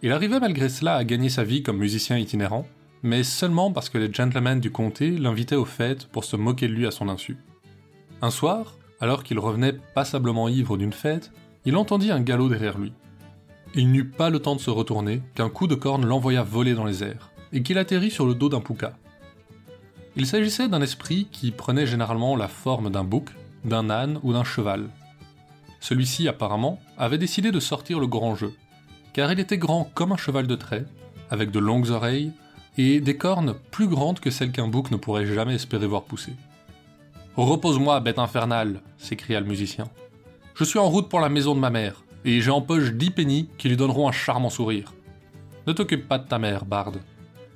Il 0.02 0.10
arrivait 0.10 0.40
malgré 0.40 0.68
cela 0.68 0.96
à 0.96 1.04
gagner 1.04 1.28
sa 1.28 1.44
vie 1.44 1.62
comme 1.62 1.78
musicien 1.78 2.18
itinérant, 2.18 2.66
mais 3.04 3.22
seulement 3.22 3.70
parce 3.70 3.90
que 3.90 3.98
les 3.98 4.12
gentlemen 4.12 4.58
du 4.58 4.72
comté 4.72 5.12
l'invitaient 5.12 5.54
aux 5.54 5.64
fêtes 5.64 6.06
pour 6.06 6.24
se 6.24 6.34
moquer 6.34 6.66
de 6.66 6.72
lui 6.72 6.86
à 6.86 6.90
son 6.90 7.08
insu. 7.08 7.36
Un 8.22 8.30
soir, 8.30 8.76
alors 9.00 9.22
qu'il 9.22 9.38
revenait 9.38 9.78
passablement 9.94 10.48
ivre 10.48 10.76
d'une 10.76 10.92
fête, 10.92 11.32
il 11.64 11.76
entendit 11.76 12.10
un 12.10 12.20
galop 12.20 12.48
derrière 12.48 12.78
lui. 12.78 12.92
Il 13.74 13.90
n'eut 13.92 14.08
pas 14.08 14.30
le 14.30 14.38
temps 14.38 14.56
de 14.56 14.60
se 14.60 14.70
retourner 14.70 15.22
qu'un 15.34 15.50
coup 15.50 15.66
de 15.66 15.74
corne 15.74 16.06
l'envoya 16.06 16.42
voler 16.42 16.74
dans 16.74 16.84
les 16.84 17.02
airs, 17.02 17.30
et 17.52 17.62
qu'il 17.62 17.78
atterrit 17.78 18.10
sur 18.10 18.26
le 18.26 18.34
dos 18.34 18.48
d'un 18.48 18.60
pouka. 18.60 18.96
Il 20.16 20.26
s'agissait 20.26 20.68
d'un 20.68 20.80
esprit 20.80 21.28
qui 21.30 21.50
prenait 21.50 21.86
généralement 21.86 22.36
la 22.36 22.48
forme 22.48 22.90
d'un 22.90 23.04
bouc, 23.04 23.30
d'un 23.64 23.90
âne 23.90 24.18
ou 24.22 24.32
d'un 24.32 24.44
cheval. 24.44 24.88
Celui-ci, 25.80 26.26
apparemment, 26.26 26.80
avait 26.96 27.18
décidé 27.18 27.52
de 27.52 27.60
sortir 27.60 28.00
le 28.00 28.06
grand 28.06 28.34
jeu, 28.34 28.54
car 29.12 29.30
il 29.30 29.40
était 29.40 29.58
grand 29.58 29.90
comme 29.94 30.12
un 30.12 30.16
cheval 30.16 30.46
de 30.46 30.54
trait, 30.54 30.86
avec 31.30 31.50
de 31.50 31.58
longues 31.58 31.90
oreilles 31.90 32.32
et 32.78 33.00
des 33.00 33.16
cornes 33.16 33.54
plus 33.70 33.88
grandes 33.88 34.20
que 34.20 34.30
celles 34.30 34.52
qu'un 34.52 34.68
bouc 34.68 34.90
ne 34.90 34.96
pourrait 34.96 35.26
jamais 35.26 35.54
espérer 35.54 35.86
voir 35.86 36.04
pousser. 36.04 36.32
Repose-moi, 37.36 38.00
bête 38.00 38.18
infernale, 38.18 38.80
s'écria 38.96 39.40
le 39.40 39.46
musicien. 39.46 39.84
Je 40.54 40.64
suis 40.64 40.78
en 40.78 40.88
route 40.88 41.10
pour 41.10 41.20
la 41.20 41.28
maison 41.28 41.54
de 41.54 41.60
ma 41.60 41.68
mère, 41.68 42.02
et 42.24 42.40
j'ai 42.40 42.50
en 42.50 42.62
poche 42.62 42.92
dix 42.92 43.10
pennies 43.10 43.50
qui 43.58 43.68
lui 43.68 43.76
donneront 43.76 44.08
un 44.08 44.12
charmant 44.12 44.48
sourire. 44.48 44.94
Ne 45.66 45.74
t'occupe 45.74 46.08
pas 46.08 46.18
de 46.18 46.26
ta 46.26 46.38
mère, 46.38 46.64
Bard. 46.64 46.92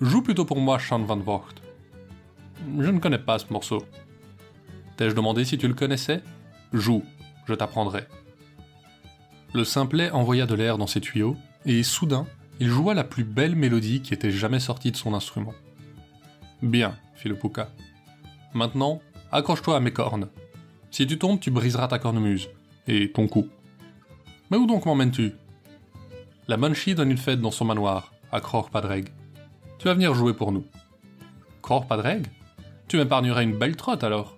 Joue 0.02 0.20
plutôt 0.20 0.44
pour 0.44 0.60
moi, 0.60 0.78
Sean 0.78 0.98
Van 0.98 1.16
Voort. 1.16 1.54
Je 2.78 2.90
ne 2.90 2.98
connais 2.98 3.18
pas 3.18 3.38
ce 3.38 3.50
morceau. 3.50 3.82
T'ai-je 4.98 5.14
demandé 5.14 5.46
si 5.46 5.56
tu 5.56 5.66
le 5.66 5.72
connaissais? 5.72 6.22
Joue, 6.74 7.02
je 7.46 7.54
t'apprendrai. 7.54 8.04
Le 9.54 9.64
simplet 9.64 10.10
envoya 10.10 10.44
de 10.44 10.54
l'air 10.54 10.76
dans 10.76 10.86
ses 10.86 11.00
tuyaux, 11.00 11.36
et 11.64 11.82
soudain, 11.82 12.26
il 12.58 12.68
joua 12.68 12.92
la 12.92 13.04
plus 13.04 13.24
belle 13.24 13.56
mélodie 13.56 14.02
qui 14.02 14.12
était 14.12 14.30
jamais 14.30 14.60
sortie 14.60 14.92
de 14.92 14.96
son 14.96 15.14
instrument. 15.14 15.54
Bien, 16.60 16.96
fit 17.14 17.30
le 17.30 17.36
Pouka. 17.36 17.70
Maintenant, 18.52 19.00
accroche-toi 19.32 19.76
à 19.76 19.80
mes 19.80 19.92
cornes. 19.92 20.28
Si 20.90 21.06
tu 21.06 21.18
tombes, 21.18 21.40
tu 21.40 21.50
briseras 21.50 21.88
ta 21.88 21.98
cornemuse, 21.98 22.48
et 22.86 23.12
ton 23.12 23.28
cou. 23.28 23.48
Mais 24.50 24.56
où 24.56 24.66
donc 24.66 24.86
m'emmènes-tu? 24.86 25.32
La 26.48 26.56
Banshee 26.56 26.94
donne 26.94 27.12
une 27.12 27.18
fête 27.18 27.40
dans 27.40 27.52
son 27.52 27.64
manoir, 27.64 28.12
à 28.32 28.40
Cror-Padreg. 28.40 29.08
Tu 29.78 29.86
vas 29.86 29.94
venir 29.94 30.14
jouer 30.14 30.34
pour 30.34 30.50
nous. 30.50 30.64
Cror-Padreg 31.62 32.26
Tu 32.88 32.96
m'épargnerais 32.96 33.44
une 33.44 33.56
belle 33.56 33.76
trotte 33.76 34.02
alors. 34.02 34.36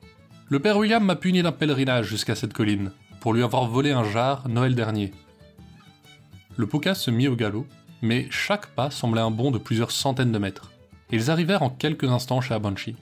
Le 0.49 0.61
père 0.61 0.77
William 0.77 1.03
m'a 1.03 1.17
puni 1.17 1.43
d'un 1.43 1.53
pèlerinage 1.53 2.07
jusqu'à 2.07 2.35
cette 2.35 2.53
colline, 2.53 2.93
pour 3.21 3.33
lui 3.33 3.43
avoir 3.43 3.67
volé 3.67 3.93
un 3.93 4.05
jar 4.05 4.49
Noël 4.49 4.75
dernier. 4.75 5.13
Le 6.57 6.67
Puka 6.67 6.95
se 6.95 7.11
mit 7.11 7.29
au 7.29 7.37
galop, 7.37 7.67
mais 8.03 8.27
chaque 8.31 8.67
pas 8.67 8.91
semblait 8.91 9.23
un 9.23 9.31
bond 9.31 9.51
de 9.51 9.59
plusieurs 9.59 9.91
centaines 9.91 10.33
de 10.33 10.39
mètres. 10.39 10.71
Ils 11.11 11.31
arrivèrent 11.31 11.63
en 11.63 11.71
quelques 11.71 12.11
instants 12.11 12.43
chez 12.43 12.53
Abanchi. 12.53 12.97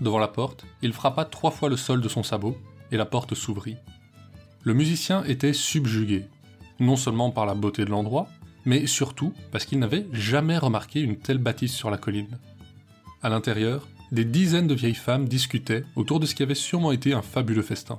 Devant 0.00 0.18
la 0.18 0.28
porte, 0.28 0.64
il 0.82 0.92
frappa 0.92 1.24
trois 1.24 1.50
fois 1.50 1.68
le 1.68 1.76
sol 1.76 2.00
de 2.00 2.08
son 2.08 2.22
sabot, 2.22 2.56
et 2.90 2.96
la 2.96 3.06
porte 3.06 3.34
s'ouvrit. 3.34 3.76
Le 4.62 4.74
musicien 4.74 5.24
était 5.24 5.52
subjugué, 5.52 6.26
non 6.80 6.96
seulement 6.96 7.30
par 7.30 7.46
la 7.46 7.54
beauté 7.54 7.84
de 7.84 7.90
l'endroit, 7.90 8.28
mais 8.64 8.86
surtout 8.86 9.32
parce 9.52 9.64
qu'il 9.64 9.78
n'avait 9.78 10.06
jamais 10.12 10.58
remarqué 10.58 11.00
une 11.00 11.18
telle 11.18 11.38
bâtisse 11.38 11.74
sur 11.74 11.90
la 11.90 11.98
colline. 11.98 12.38
À 13.22 13.28
l'intérieur, 13.28 13.86
des 14.12 14.24
dizaines 14.24 14.66
de 14.66 14.74
vieilles 14.74 14.94
femmes 14.94 15.28
discutaient 15.28 15.84
autour 15.96 16.20
de 16.20 16.26
ce 16.26 16.34
qui 16.34 16.42
avait 16.42 16.54
sûrement 16.54 16.92
été 16.92 17.12
un 17.12 17.22
fabuleux 17.22 17.62
festin. 17.62 17.98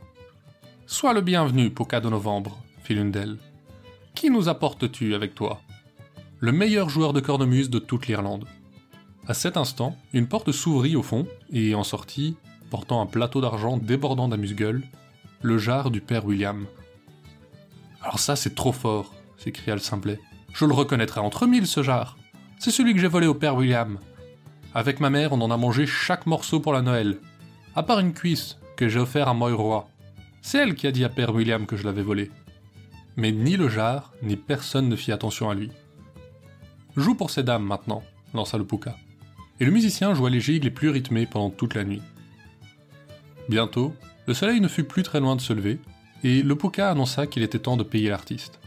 Sois 0.87 1.13
le 1.13 1.21
bienvenu, 1.21 1.71
Poca 1.71 1.99
de 1.99 2.09
Novembre, 2.09 2.57
fit 2.83 2.93
l'une 2.93 3.11
d'elles. 3.11 3.37
Qui 4.13 4.29
nous 4.29 4.49
apportes-tu 4.49 5.13
avec 5.13 5.35
toi? 5.35 5.61
Le 6.39 6.51
meilleur 6.51 6.89
joueur 6.89 7.11
de 7.11 7.19
cornemuse 7.19 7.69
de 7.69 7.79
toute 7.79 8.07
l'Irlande. 8.07 8.45
À 9.27 9.33
cet 9.33 9.57
instant, 9.57 9.95
une 10.13 10.27
porte 10.27 10.51
s'ouvrit 10.51 10.95
au 10.95 11.01
fond, 11.01 11.27
et 11.51 11.73
en 11.73 11.83
sortit, 11.83 12.37
portant 12.69 13.01
un 13.01 13.07
plateau 13.07 13.41
d'argent 13.41 13.77
débordant 13.77 14.27
d'amuse-gueule, 14.27 14.83
le 15.41 15.57
jar 15.57 15.89
du 15.89 15.99
père 15.99 16.25
William. 16.25 16.67
Alors 18.03 18.19
ça, 18.19 18.35
c'est 18.35 18.53
trop 18.53 18.71
fort, 18.71 19.15
s'écria 19.37 19.73
le 19.73 19.79
simplet. 19.81 20.19
Je 20.53 20.65
le 20.65 20.73
reconnaîtrai 20.73 21.21
entre 21.21 21.47
mille, 21.47 21.65
ce 21.65 21.81
jar. 21.81 22.17
C'est 22.59 22.69
celui 22.69 22.93
que 22.93 22.99
j'ai 22.99 23.07
volé 23.07 23.25
au 23.25 23.33
père 23.33 23.55
William. 23.55 23.97
Avec 24.75 24.99
ma 24.99 25.09
mère, 25.09 25.33
on 25.33 25.41
en 25.41 25.49
a 25.49 25.57
mangé 25.57 25.87
chaque 25.87 26.27
morceau 26.27 26.59
pour 26.59 26.73
la 26.73 26.83
Noël. 26.83 27.17
À 27.75 27.81
part 27.81 27.99
une 27.99 28.13
cuisse 28.13 28.59
que 28.77 28.87
j'ai 28.87 28.99
offert 28.99 29.27
à 29.27 29.33
Moy 29.33 29.55
C'est 30.43 30.59
elle 30.59 30.75
qui 30.75 30.85
a 30.85 30.91
dit 30.91 31.03
à 31.03 31.09
père 31.09 31.33
William 31.33 31.65
que 31.65 31.77
je 31.77 31.83
l'avais 31.83 32.03
volé. 32.03 32.29
Mais 33.15 33.31
ni 33.31 33.57
le 33.57 33.69
jar, 33.69 34.13
ni 34.21 34.35
personne 34.35 34.87
ne 34.87 34.95
fit 34.95 35.11
attention 35.11 35.49
à 35.49 35.55
lui. 35.55 35.71
Joue 36.95 37.15
pour 37.15 37.31
ces 37.31 37.43
dames 37.43 37.65
maintenant, 37.65 38.03
lança 38.33 38.57
le 38.59 38.65
Pouka 38.65 38.95
et 39.59 39.65
le 39.65 39.71
musicien 39.71 40.13
joua 40.13 40.29
les 40.29 40.41
gigues 40.41 40.63
les 40.63 40.71
plus 40.71 40.89
rythmées 40.89 41.25
pendant 41.25 41.49
toute 41.49 41.75
la 41.75 41.83
nuit. 41.83 42.01
Bientôt, 43.47 43.93
le 44.27 44.33
soleil 44.33 44.59
ne 44.59 44.67
fut 44.67 44.83
plus 44.83 45.03
très 45.03 45.19
loin 45.19 45.35
de 45.35 45.41
se 45.41 45.53
lever, 45.53 45.79
et 46.23 46.41
le 46.41 46.55
Pouka 46.55 46.89
annonça 46.89 47.27
qu'il 47.27 47.43
était 47.43 47.59
temps 47.59 47.77
de 47.77 47.83
payer 47.83 48.09
l'artiste. 48.09 48.59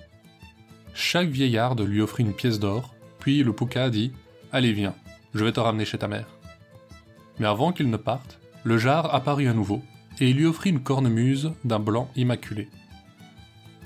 Chaque 0.94 1.28
vieillarde 1.28 1.80
lui 1.80 2.00
offrit 2.00 2.22
une 2.22 2.34
pièce 2.34 2.60
d'or, 2.60 2.94
puis 3.18 3.42
le 3.42 3.52
Pouka 3.52 3.90
dit 3.90 4.12
Allez, 4.52 4.72
viens, 4.72 4.94
je 5.34 5.44
vais 5.44 5.52
te 5.52 5.60
ramener 5.60 5.84
chez 5.84 5.98
ta 5.98 6.08
mère. 6.08 6.28
Mais 7.38 7.46
avant 7.46 7.72
qu'il 7.72 7.90
ne 7.90 7.96
parte, 7.96 8.38
le 8.64 8.78
jar 8.78 9.14
apparut 9.14 9.48
à 9.48 9.54
nouveau, 9.54 9.82
et 10.20 10.30
il 10.30 10.36
lui 10.36 10.46
offrit 10.46 10.70
une 10.70 10.82
cornemuse 10.82 11.52
d'un 11.64 11.78
blanc 11.78 12.10
immaculé. 12.16 12.68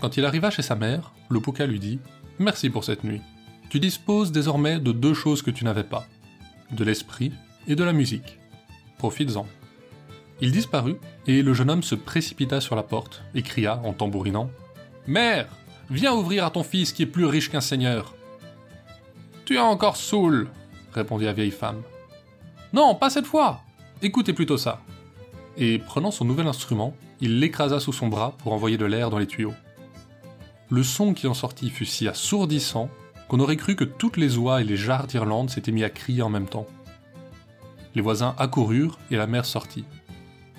Quand 0.00 0.16
il 0.16 0.24
arriva 0.24 0.50
chez 0.50 0.62
sa 0.62 0.74
mère, 0.74 1.12
le 1.30 1.40
Pouka 1.40 1.66
lui 1.66 1.78
dit 1.78 1.98
Merci 2.38 2.70
pour 2.70 2.84
cette 2.84 3.04
nuit. 3.04 3.20
Tu 3.70 3.80
disposes 3.80 4.32
désormais 4.32 4.78
de 4.78 4.92
deux 4.92 5.14
choses 5.14 5.42
que 5.42 5.50
tu 5.50 5.64
n'avais 5.64 5.84
pas 5.84 6.06
de 6.72 6.84
l'esprit 6.84 7.32
et 7.66 7.76
de 7.76 7.84
la 7.84 7.92
musique. 7.92 8.38
Profites-en. 8.98 9.46
Il 10.40 10.50
disparut, 10.52 10.96
et 11.26 11.42
le 11.42 11.54
jeune 11.54 11.70
homme 11.70 11.82
se 11.82 11.94
précipita 11.94 12.60
sur 12.60 12.74
la 12.74 12.82
porte 12.82 13.22
et 13.34 13.42
cria 13.42 13.80
en 13.84 13.92
tambourinant 13.92 14.50
Mère, 15.06 15.48
viens 15.90 16.14
ouvrir 16.14 16.44
à 16.44 16.50
ton 16.50 16.62
fils 16.62 16.92
qui 16.92 17.02
est 17.02 17.06
plus 17.06 17.26
riche 17.26 17.50
qu'un 17.50 17.60
seigneur. 17.60 18.14
Tu 19.44 19.56
es 19.56 19.60
encore 19.60 19.96
saoul, 19.96 20.48
répondit 20.92 21.24
la 21.24 21.32
vieille 21.32 21.50
femme. 21.50 21.82
Non, 22.72 22.94
pas 22.94 23.10
cette 23.10 23.26
fois 23.26 23.60
Écoutez 24.00 24.32
plutôt 24.32 24.56
ça. 24.56 24.80
Et 25.56 25.78
prenant 25.78 26.10
son 26.10 26.24
nouvel 26.24 26.46
instrument, 26.46 26.96
il 27.20 27.38
l'écrasa 27.38 27.78
sous 27.78 27.92
son 27.92 28.08
bras 28.08 28.34
pour 28.38 28.52
envoyer 28.52 28.76
de 28.76 28.84
l'air 28.84 29.10
dans 29.10 29.18
les 29.18 29.26
tuyaux. 29.26 29.54
Le 30.70 30.82
son 30.82 31.14
qui 31.14 31.26
en 31.26 31.34
sortit 31.34 31.70
fut 31.70 31.84
si 31.84 32.08
assourdissant 32.08 32.88
qu'on 33.32 33.40
aurait 33.40 33.56
cru 33.56 33.76
que 33.76 33.84
toutes 33.84 34.18
les 34.18 34.36
oies 34.36 34.60
et 34.60 34.64
les 34.64 34.76
jarres 34.76 35.06
d'Irlande 35.06 35.48
s'étaient 35.48 35.72
mis 35.72 35.84
à 35.84 35.88
crier 35.88 36.20
en 36.20 36.28
même 36.28 36.50
temps. 36.50 36.66
Les 37.94 38.02
voisins 38.02 38.34
accoururent 38.36 38.98
et 39.10 39.16
la 39.16 39.26
mère 39.26 39.46
sortit. 39.46 39.86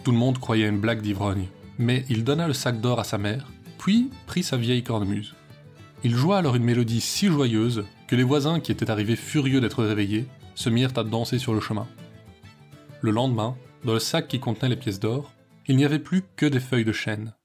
Tout 0.03 0.11
le 0.11 0.17
monde 0.17 0.39
croyait 0.39 0.67
une 0.67 0.79
blague 0.79 1.03
d'ivrogne, 1.03 1.49
mais 1.77 2.03
il 2.09 2.23
donna 2.23 2.47
le 2.47 2.53
sac 2.53 2.81
d'or 2.81 2.99
à 2.99 3.03
sa 3.03 3.19
mère, 3.19 3.47
puis 3.77 4.09
prit 4.25 4.41
sa 4.41 4.57
vieille 4.57 4.81
cornemuse. 4.81 5.35
Il 6.03 6.15
joua 6.15 6.39
alors 6.39 6.55
une 6.55 6.63
mélodie 6.63 6.99
si 6.99 7.27
joyeuse 7.27 7.85
que 8.07 8.15
les 8.15 8.23
voisins 8.23 8.59
qui 8.59 8.71
étaient 8.71 8.89
arrivés 8.89 9.17
furieux 9.17 9.61
d'être 9.61 9.83
réveillés 9.83 10.25
se 10.55 10.71
mirent 10.71 10.97
à 10.97 11.03
danser 11.03 11.37
sur 11.37 11.53
le 11.53 11.61
chemin. 11.61 11.87
Le 13.01 13.11
lendemain, 13.11 13.55
dans 13.83 13.93
le 13.93 13.99
sac 13.99 14.27
qui 14.27 14.39
contenait 14.39 14.69
les 14.69 14.77
pièces 14.77 14.99
d'or, 14.99 15.31
il 15.67 15.75
n'y 15.75 15.85
avait 15.85 15.99
plus 15.99 16.23
que 16.35 16.47
des 16.47 16.59
feuilles 16.59 16.85
de 16.85 16.91
chêne. 16.91 17.35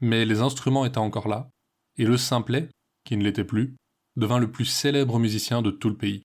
Mais 0.00 0.24
les 0.24 0.40
instruments 0.40 0.84
étaient 0.84 0.98
encore 0.98 1.26
là, 1.26 1.48
et 1.96 2.04
le 2.04 2.16
simplet, 2.16 2.68
qui 3.04 3.16
ne 3.16 3.24
l'était 3.24 3.42
plus, 3.42 3.74
devint 4.18 4.38
le 4.38 4.50
plus 4.50 4.64
célèbre 4.64 5.18
musicien 5.18 5.62
de 5.62 5.70
tout 5.70 5.88
le 5.88 5.94
pays. 5.94 6.22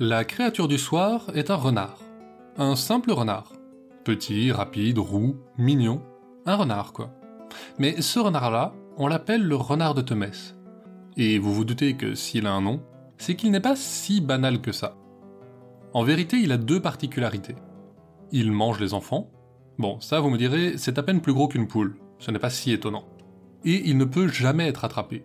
La 0.00 0.24
créature 0.24 0.68
du 0.68 0.78
soir 0.78 1.26
est 1.34 1.50
un 1.50 1.56
renard. 1.56 1.98
Un 2.56 2.74
simple 2.74 3.12
renard. 3.12 3.52
Petit, 4.04 4.50
rapide, 4.50 4.98
roux, 4.98 5.36
mignon. 5.58 6.00
Un 6.46 6.56
renard, 6.56 6.92
quoi. 6.92 7.10
Mais 7.78 8.00
ce 8.00 8.18
renard-là, 8.18 8.72
on 8.96 9.06
l'appelle 9.06 9.42
le 9.42 9.56
renard 9.56 9.94
de 9.94 10.00
Temès. 10.00 10.56
Et 11.16 11.38
vous 11.38 11.52
vous 11.52 11.64
doutez 11.64 11.96
que 11.96 12.14
s'il 12.14 12.46
a 12.46 12.52
un 12.52 12.62
nom, 12.62 12.80
c'est 13.18 13.34
qu'il 13.34 13.50
n'est 13.50 13.60
pas 13.60 13.76
si 13.76 14.20
banal 14.20 14.60
que 14.60 14.72
ça. 14.72 14.96
En 15.92 16.02
vérité, 16.02 16.38
il 16.38 16.52
a 16.52 16.56
deux 16.56 16.80
particularités. 16.80 17.56
Il 18.32 18.52
mange 18.52 18.80
les 18.80 18.94
enfants. 18.94 19.30
Bon, 19.78 20.00
ça 20.00 20.20
vous 20.20 20.30
me 20.30 20.38
direz, 20.38 20.74
c'est 20.76 20.98
à 20.98 21.02
peine 21.02 21.20
plus 21.20 21.32
gros 21.32 21.48
qu'une 21.48 21.68
poule, 21.68 21.96
ce 22.18 22.30
n'est 22.30 22.38
pas 22.38 22.50
si 22.50 22.72
étonnant. 22.72 23.04
Et 23.64 23.88
il 23.88 23.96
ne 23.96 24.04
peut 24.04 24.28
jamais 24.28 24.68
être 24.68 24.84
attrapé. 24.84 25.22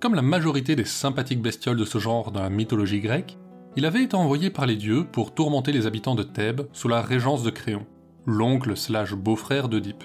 Comme 0.00 0.14
la 0.14 0.22
majorité 0.22 0.76
des 0.76 0.84
sympathiques 0.84 1.42
bestioles 1.42 1.76
de 1.76 1.84
ce 1.84 1.98
genre 1.98 2.30
dans 2.30 2.42
la 2.42 2.50
mythologie 2.50 3.00
grecque, 3.00 3.36
il 3.76 3.86
avait 3.86 4.04
été 4.04 4.16
envoyé 4.16 4.50
par 4.50 4.66
les 4.66 4.76
dieux 4.76 5.04
pour 5.10 5.34
tourmenter 5.34 5.72
les 5.72 5.86
habitants 5.86 6.14
de 6.14 6.22
Thèbes 6.22 6.68
sous 6.72 6.88
la 6.88 7.02
régence 7.02 7.42
de 7.42 7.50
Créon, 7.50 7.86
l'oncle 8.26 8.76
slash 8.76 9.14
beau-frère 9.14 9.68
d'Oedipe. 9.68 10.04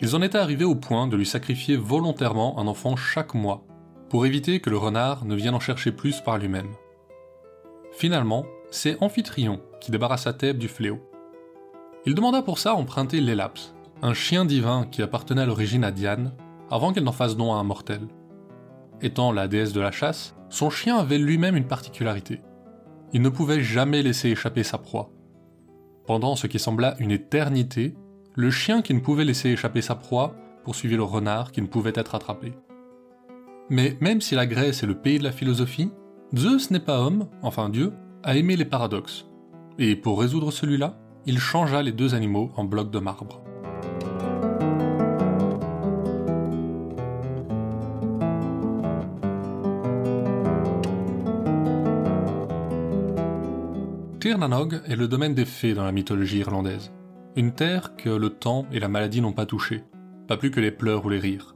Ils 0.00 0.14
en 0.14 0.22
étaient 0.22 0.38
arrivés 0.38 0.64
au 0.64 0.74
point 0.74 1.08
de 1.08 1.16
lui 1.16 1.26
sacrifier 1.26 1.76
volontairement 1.76 2.58
un 2.58 2.66
enfant 2.66 2.96
chaque 2.96 3.34
mois 3.34 3.66
pour 4.08 4.26
éviter 4.26 4.60
que 4.60 4.70
le 4.70 4.76
renard 4.76 5.24
ne 5.24 5.34
vienne 5.34 5.54
en 5.54 5.60
chercher 5.60 5.92
plus 5.92 6.20
par 6.20 6.38
lui-même. 6.38 6.70
Finalement, 7.92 8.44
c'est 8.70 9.02
Amphitryon 9.02 9.60
qui 9.80 9.90
débarrassa 9.90 10.32
Thèbes 10.32 10.58
du 10.58 10.68
fléau. 10.68 11.00
Il 12.04 12.14
demanda 12.14 12.42
pour 12.42 12.58
ça 12.58 12.74
emprunter 12.74 13.20
l'Elaps, 13.20 13.74
un 14.02 14.14
chien 14.14 14.44
divin 14.44 14.86
qui 14.90 15.02
appartenait 15.02 15.42
à 15.42 15.46
l'origine 15.46 15.84
à 15.84 15.90
Diane, 15.90 16.32
avant 16.70 16.92
qu'elle 16.92 17.04
n'en 17.04 17.12
fasse 17.12 17.36
don 17.36 17.54
à 17.54 17.56
un 17.56 17.64
mortel. 17.64 18.02
Étant 19.02 19.32
la 19.32 19.48
déesse 19.48 19.72
de 19.72 19.80
la 19.80 19.90
chasse, 19.90 20.34
son 20.48 20.70
chien 20.70 20.96
avait 20.96 21.18
lui-même 21.18 21.56
une 21.56 21.66
particularité. 21.66 22.40
Il 23.12 23.22
ne 23.22 23.28
pouvait 23.28 23.60
jamais 23.60 24.02
laisser 24.02 24.28
échapper 24.28 24.62
sa 24.62 24.78
proie. 24.78 25.10
Pendant 26.06 26.36
ce 26.36 26.46
qui 26.46 26.58
sembla 26.58 26.94
une 26.98 27.10
éternité, 27.10 27.94
le 28.34 28.50
chien 28.50 28.82
qui 28.82 28.94
ne 28.94 29.00
pouvait 29.00 29.24
laisser 29.24 29.50
échapper 29.50 29.82
sa 29.82 29.94
proie 29.94 30.34
poursuivit 30.64 30.96
le 30.96 31.02
renard 31.02 31.52
qui 31.52 31.62
ne 31.62 31.66
pouvait 31.66 31.92
être 31.94 32.14
attrapé. 32.14 32.52
Mais 33.68 33.96
même 34.00 34.20
si 34.20 34.34
la 34.36 34.46
Grèce 34.46 34.82
est 34.82 34.86
le 34.86 34.94
pays 34.94 35.18
de 35.18 35.24
la 35.24 35.32
philosophie, 35.32 35.90
Zeus 36.36 36.70
n'est 36.70 36.78
pas 36.78 37.00
homme, 37.00 37.28
enfin 37.42 37.68
Dieu, 37.68 37.92
a 38.22 38.36
aimé 38.36 38.56
les 38.56 38.64
paradoxes. 38.64 39.26
Et 39.78 39.96
pour 39.96 40.20
résoudre 40.20 40.52
celui-là, 40.52 40.98
il 41.26 41.38
changea 41.38 41.82
les 41.82 41.92
deux 41.92 42.14
animaux 42.14 42.52
en 42.56 42.64
blocs 42.64 42.92
de 42.92 42.98
marbre. 43.00 43.42
Tirnanog 54.20 54.80
est 54.86 54.96
le 54.96 55.08
domaine 55.08 55.34
des 55.34 55.44
fées 55.44 55.74
dans 55.74 55.84
la 55.84 55.92
mythologie 55.92 56.38
irlandaise. 56.38 56.92
Une 57.34 57.52
terre 57.52 57.96
que 57.96 58.10
le 58.10 58.30
temps 58.30 58.66
et 58.72 58.80
la 58.80 58.88
maladie 58.88 59.20
n'ont 59.20 59.32
pas 59.32 59.46
touchée, 59.46 59.82
pas 60.28 60.36
plus 60.36 60.50
que 60.50 60.60
les 60.60 60.70
pleurs 60.70 61.04
ou 61.04 61.08
les 61.08 61.18
rires. 61.18 61.55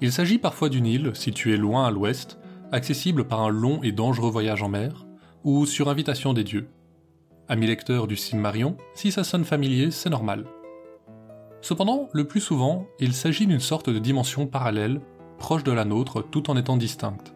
Il 0.00 0.12
s'agit 0.12 0.38
parfois 0.38 0.68
d'une 0.68 0.86
île 0.86 1.10
située 1.14 1.56
loin 1.56 1.86
à 1.86 1.90
l'ouest, 1.90 2.38
accessible 2.72 3.24
par 3.24 3.40
un 3.40 3.50
long 3.50 3.82
et 3.82 3.92
dangereux 3.92 4.30
voyage 4.30 4.62
en 4.62 4.68
mer, 4.68 5.06
ou 5.44 5.66
sur 5.66 5.88
invitation 5.88 6.32
des 6.32 6.44
dieux. 6.44 6.68
Ami 7.48 7.66
lecteur 7.66 8.06
du 8.06 8.16
Marion, 8.34 8.76
si 8.94 9.10
ça 9.10 9.24
sonne 9.24 9.44
familier, 9.44 9.90
c'est 9.90 10.10
normal. 10.10 10.46
Cependant, 11.62 12.08
le 12.12 12.24
plus 12.24 12.40
souvent, 12.40 12.86
il 12.98 13.12
s'agit 13.12 13.46
d'une 13.46 13.60
sorte 13.60 13.90
de 13.90 13.98
dimension 13.98 14.46
parallèle 14.46 15.00
proche 15.38 15.64
de 15.64 15.72
la 15.72 15.84
nôtre 15.84 16.22
tout 16.22 16.50
en 16.50 16.56
étant 16.56 16.76
distincte. 16.76 17.34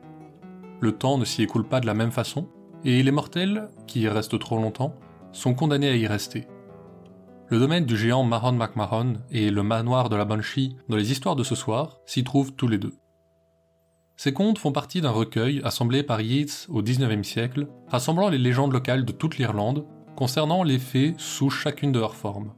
Le 0.81 0.92
temps 0.92 1.18
ne 1.18 1.24
s'y 1.24 1.42
écoule 1.42 1.66
pas 1.66 1.81
de 1.81 1.87
la 1.87 1.94
même 1.94 2.12
façon, 2.12 2.46
et 2.85 3.03
les 3.03 3.11
mortels, 3.11 3.70
qui 3.87 4.03
y 4.03 4.09
restent 4.09 4.38
trop 4.38 4.57
longtemps, 4.57 4.94
sont 5.33 5.55
condamnés 5.55 5.88
à 5.88 5.96
y 5.96 6.07
rester. 6.07 6.46
Le 7.50 7.59
domaine 7.59 7.85
du 7.85 7.94
géant 7.94 8.24
Mahon 8.24 8.52
MacMahon 8.52 9.18
et 9.30 9.50
le 9.50 9.62
manoir 9.62 10.09
de 10.09 10.16
la 10.16 10.24
Banshee 10.24 10.76
dans 10.88 10.96
les 10.96 11.12
histoires 11.12 11.37
de 11.37 11.44
ce 11.44 11.54
soir 11.54 12.00
s'y 12.07 12.24
trouvent 12.24 12.54
tous 12.54 12.68
les 12.68 12.78
deux. 12.78 12.94
Ces 14.16 14.33
contes 14.33 14.59
font 14.59 14.72
partie 14.72 15.02
d'un 15.02 15.11
recueil 15.11 15.61
assemblé 15.62 16.02
par 16.02 16.22
Yeats 16.22 16.66
au 16.68 16.83
XIXe 16.83 17.26
siècle, 17.26 17.68
rassemblant 17.88 18.30
les 18.30 18.38
légendes 18.38 18.72
locales 18.72 19.04
de 19.04 19.12
toute 19.12 19.37
l'Irlande 19.37 19.85
concernant 20.16 20.62
les 20.62 20.78
fées 20.78 21.14
sous 21.18 21.50
chacune 21.50 21.92
de 21.92 21.98
leurs 21.98 22.14
formes. 22.14 22.54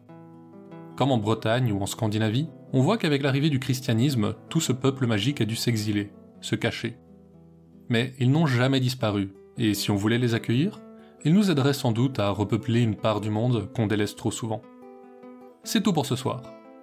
Comme 0.97 1.11
en 1.11 1.19
Bretagne 1.19 1.73
ou 1.73 1.83
en 1.83 1.87
Scandinavie, 1.87 2.49
on 2.73 2.81
voit 2.81 2.97
qu'avec 2.97 3.23
l'arrivée 3.23 3.51
du 3.51 3.59
christianisme, 3.59 4.35
tout 4.49 4.61
ce 4.61 4.73
peuple 4.73 5.07
magique 5.07 5.41
a 5.41 5.47
dû 5.47 5.57
s'exiler, 5.57 6.13
se 6.41 6.55
cacher. 6.55 6.97
Mais 7.89 8.15
ils 8.21 8.31
n'ont 8.31 8.47
jamais 8.47 8.81
disparu, 8.81 9.33
et 9.59 9.75
si 9.75 9.91
on 9.91 9.97
voulait 9.97 10.19
les 10.19 10.35
accueillir, 10.35 10.81
ils 11.25 11.35
nous 11.35 11.51
aideraient 11.51 11.73
sans 11.73 11.91
doute 11.91 12.21
à 12.21 12.31
repeupler 12.31 12.83
une 12.83 12.95
part 12.95 13.21
du 13.21 13.31
monde 13.31 13.69
qu'on 13.73 13.87
délaisse 13.89 14.15
trop 14.15 14.31
souvent. 14.31 14.63
C'est 15.67 15.83
tout 15.83 15.93
pour 15.93 16.07
ce 16.07 16.15
soir. 16.15 16.43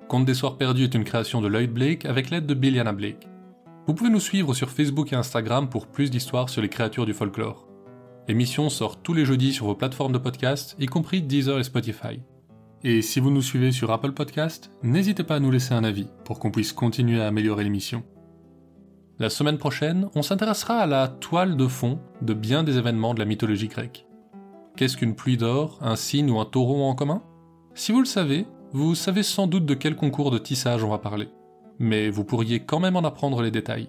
Conte 0.09 0.25
des 0.25 0.33
Soirs 0.33 0.57
Perdus 0.57 0.83
est 0.83 0.93
une 0.93 1.05
création 1.05 1.39
de 1.39 1.47
Lloyd 1.47 1.71
Blake 1.71 2.03
avec 2.03 2.29
l'aide 2.29 2.45
de 2.45 2.53
Billiana 2.53 2.91
Blake. 2.91 3.29
Vous 3.87 3.93
pouvez 3.93 4.09
nous 4.09 4.19
suivre 4.19 4.53
sur 4.53 4.69
Facebook 4.69 5.13
et 5.13 5.15
Instagram 5.15 5.69
pour 5.69 5.87
plus 5.87 6.11
d'histoires 6.11 6.49
sur 6.49 6.61
les 6.61 6.67
créatures 6.67 7.05
du 7.05 7.13
folklore. 7.13 7.65
L'émission 8.27 8.69
sort 8.69 9.01
tous 9.01 9.13
les 9.13 9.23
jeudis 9.23 9.53
sur 9.53 9.67
vos 9.67 9.75
plateformes 9.75 10.11
de 10.11 10.17
podcast, 10.17 10.75
y 10.81 10.87
compris 10.87 11.21
Deezer 11.21 11.59
et 11.59 11.63
Spotify. 11.63 12.19
Et 12.83 13.01
si 13.01 13.21
vous 13.21 13.31
nous 13.31 13.41
suivez 13.41 13.71
sur 13.71 13.89
Apple 13.89 14.11
Podcast, 14.11 14.69
n'hésitez 14.83 15.23
pas 15.23 15.35
à 15.35 15.39
nous 15.39 15.51
laisser 15.51 15.73
un 15.73 15.85
avis 15.85 16.09
pour 16.25 16.39
qu'on 16.39 16.51
puisse 16.51 16.73
continuer 16.73 17.21
à 17.21 17.27
améliorer 17.27 17.63
l'émission. 17.63 18.03
La 19.17 19.29
semaine 19.29 19.57
prochaine, 19.57 20.09
on 20.13 20.23
s'intéressera 20.23 20.79
à 20.79 20.87
la 20.87 21.07
toile 21.07 21.55
de 21.55 21.67
fond 21.67 22.01
de 22.21 22.33
bien 22.33 22.63
des 22.63 22.77
événements 22.77 23.13
de 23.13 23.19
la 23.19 23.25
mythologie 23.25 23.69
grecque. 23.69 24.05
Qu'est-ce 24.75 24.97
qu'une 24.97 25.15
pluie 25.15 25.37
d'or, 25.37 25.79
un 25.79 25.95
cygne 25.95 26.29
ou 26.29 26.41
un 26.41 26.45
taureau 26.45 26.83
en 26.83 26.95
commun? 26.95 27.23
Si 27.75 27.91
vous 27.91 27.99
le 27.99 28.05
savez, 28.05 28.45
vous 28.73 28.95
savez 28.95 29.21
sans 29.21 29.45
doute 29.45 29.67
de 29.67 29.75
quel 29.75 29.95
concours 29.95 30.31
de 30.31 30.39
tissage 30.39 30.83
on 30.83 30.89
va 30.89 30.97
parler. 30.97 31.29
Mais 31.77 32.09
vous 32.09 32.23
pourriez 32.23 32.61
quand 32.61 32.79
même 32.79 32.95
en 32.95 33.03
apprendre 33.03 33.43
les 33.43 33.51
détails. 33.51 33.87